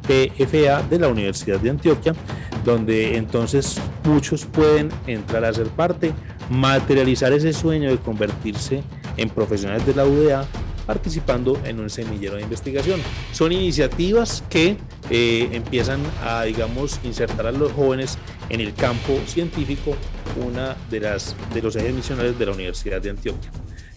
PFA 0.08 0.82
de 0.84 1.00
la 1.00 1.08
Universidad 1.08 1.60
de 1.60 1.70
Antioquia, 1.70 2.14
donde 2.64 3.18
entonces 3.18 3.80
muchos 4.04 4.46
pueden 4.46 4.90
entrar 5.06 5.46
a 5.46 5.54
ser 5.54 5.68
parte, 5.68 6.14
materializar 6.50 7.34
ese 7.34 7.54
sueño 7.54 7.90
de 7.90 7.98
convertirse 7.98 8.84
en 9.18 9.30
profesionales 9.30 9.86
de 9.86 9.96
la 9.96 10.06
UDA 10.06 10.48
participando 10.88 11.60
en 11.66 11.80
un 11.80 11.90
semillero 11.90 12.38
de 12.38 12.44
investigación. 12.44 13.02
Son 13.34 13.52
iniciativas 13.52 14.44
que 14.50 14.78
eh, 15.10 15.50
empiezan 15.52 16.00
a, 16.24 16.44
digamos, 16.44 17.00
insertar 17.04 17.46
a 17.46 17.52
los 17.52 17.74
jóvenes 17.74 18.18
en 18.50 18.62
el 18.62 18.74
campo 18.74 19.20
científico, 19.28 19.96
una 20.48 20.78
de, 20.90 21.02
las, 21.02 21.36
de 21.54 21.62
los 21.62 21.76
ejes 21.76 21.94
misionales 21.94 22.40
de 22.40 22.46
la 22.46 22.54
Universidad 22.54 23.02
de 23.02 23.10
Antioquia. 23.10 23.52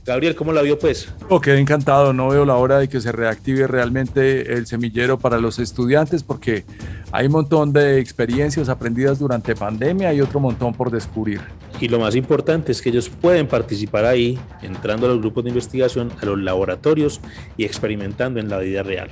Gabriel, 0.04 0.34
¿cómo 0.34 0.52
la 0.52 0.62
vio 0.62 0.78
pues? 0.78 1.12
Oh, 1.28 1.40
quedé 1.40 1.58
encantado, 1.58 2.12
no 2.12 2.28
veo 2.28 2.44
la 2.44 2.56
hora 2.56 2.78
de 2.78 2.88
que 2.88 3.00
se 3.00 3.12
reactive 3.12 3.66
realmente 3.66 4.54
el 4.54 4.66
semillero 4.66 5.18
para 5.18 5.38
los 5.38 5.58
estudiantes 5.58 6.22
porque 6.22 6.64
hay 7.12 7.26
un 7.26 7.32
montón 7.32 7.72
de 7.72 8.00
experiencias 8.00 8.68
aprendidas 8.68 9.18
durante 9.18 9.54
pandemia 9.54 10.12
y 10.14 10.20
otro 10.20 10.40
montón 10.40 10.72
por 10.72 10.90
descubrir. 10.90 11.40
Y 11.80 11.88
lo 11.88 11.98
más 11.98 12.14
importante 12.14 12.72
es 12.72 12.80
que 12.80 12.90
ellos 12.90 13.08
pueden 13.08 13.46
participar 13.46 14.04
ahí, 14.04 14.38
entrando 14.62 15.06
a 15.06 15.10
los 15.10 15.20
grupos 15.20 15.44
de 15.44 15.50
investigación, 15.50 16.10
a 16.20 16.26
los 16.26 16.38
laboratorios 16.38 17.20
y 17.56 17.64
experimentando 17.64 18.40
en 18.40 18.48
la 18.48 18.58
vida 18.58 18.82
real. 18.82 19.10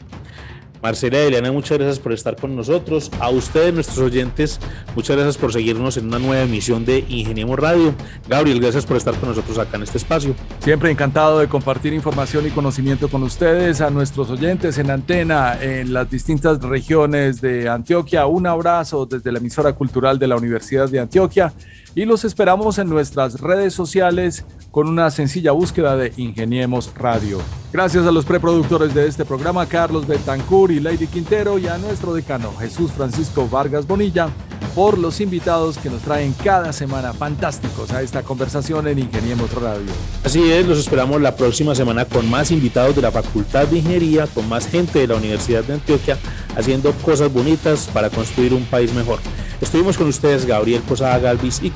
Marcela 0.83 1.19
y 1.19 1.27
Eliana, 1.27 1.53
muchas 1.53 1.79
gracias 1.79 1.99
por 1.99 2.13
estar 2.13 2.37
con 2.37 2.55
nosotros. 2.55 3.11
A 3.21 3.31
ustedes, 3.31 3.75
nuestros 3.75 3.99
oyentes, 3.99 4.61
muchas 4.95 5.17
gracias 5.17 5.37
por 5.37 5.53
seguirnos 5.53 5.97
en 5.97 6.07
una 6.07 6.19
nueva 6.19 6.43
emisión 6.43 6.85
de 6.85 7.05
Ingeniemos 7.09 7.59
Radio. 7.59 7.95
Gabriel, 8.29 8.61
gracias 8.61 8.87
por 8.87 8.97
estar 8.97 9.15
con 9.15 9.29
nosotros 9.31 9.59
acá 9.59 9.77
en 9.77 9.83
este 9.83 9.99
espacio. 9.99 10.35
Siempre 10.61 10.91
encantado 10.91 11.39
de 11.41 11.49
compartir 11.49 11.93
información 11.93 12.47
y 12.47 12.51
conocimiento 12.51 13.09
con 13.09 13.23
ustedes, 13.23 13.81
a 13.81 13.91
nuestros 13.91 14.31
oyentes 14.31 14.79
en 14.79 14.91
antena 14.91 15.59
en 15.61 15.93
las 15.93 16.11
distintas 16.11 16.63
regiones 16.63 17.41
de 17.41 17.69
Antioquia. 17.69 18.27
Un 18.27 18.47
abrazo 18.47 19.07
desde 19.07 19.33
la 19.33 19.39
emisora 19.39 19.73
cultural 19.73 20.19
de 20.19 20.27
la 20.29 20.37
Universidad 20.37 20.89
de 20.89 21.01
Antioquia 21.01 21.53
y 21.95 22.05
los 22.05 22.25
esperamos 22.25 22.79
en 22.79 22.89
nuestras 22.89 23.41
redes 23.41 23.75
sociales 23.75 24.45
con 24.71 24.89
una 24.89 25.11
sencilla 25.11 25.53
búsqueda 25.53 25.97
de 25.97 26.13
Ingeniemos 26.17 26.93
Radio. 26.97 27.39
Gracias 27.73 28.07
a 28.07 28.13
los 28.13 28.25
preproductores 28.25 28.95
de 28.95 29.07
este 29.07 29.25
programa, 29.25 29.67
Carlos 29.67 30.07
Betancur 30.07 30.71
y 30.71 30.81
Lady 30.81 31.07
Quintero, 31.07 31.59
y 31.59 31.67
a 31.67 31.79
nuestro 31.79 32.15
decano, 32.15 32.55
Jesús 32.59 32.93
Francisco 32.93 33.49
Vargas 33.49 33.87
Bonilla, 33.87 34.29
por 34.75 34.97
los 34.97 35.21
invitados 35.21 35.77
que 35.79 35.91
nos 35.91 36.03
traen 36.03 36.33
cada 36.45 36.73
semana 36.73 37.13
fantásticos 37.13 37.91
a 37.91 38.03
esta 38.03 38.23
conversación 38.23 38.87
en 38.87 39.01
Ingeniemos 39.01 39.53
Radio. 39.53 39.91
Así 40.25 40.51
es, 40.51 40.67
los 40.67 40.79
esperamos 40.79 41.21
la 41.21 41.35
próxima 41.35 41.75
semana 41.75 42.05
con 42.05 42.31
más 42.31 42.51
invitados 42.51 42.95
de 42.95 43.03
la 43.03 43.11
Facultad 43.11 43.67
de 43.67 43.79
Ingeniería, 43.79 44.27
con 44.29 44.49
más 44.49 44.69
gente 44.69 45.01
de 45.01 45.09
la 45.09 45.17
Universidad 45.17 45.65
de 45.65 45.75
Antioquia, 45.75 46.17
haciendo 46.57 46.93
cosas 46.93 47.33
bonitas 47.33 47.91
para 47.93 48.09
construir 48.09 48.55
un 48.55 48.65
país 48.65 48.95
mejor. 48.95 49.19
Estuvimos 49.61 49.99
con 49.99 50.07
ustedes 50.07 50.47
Gabriel 50.47 50.83
Posada 50.83 51.19
Galvis 51.19 51.61
y 51.63 51.71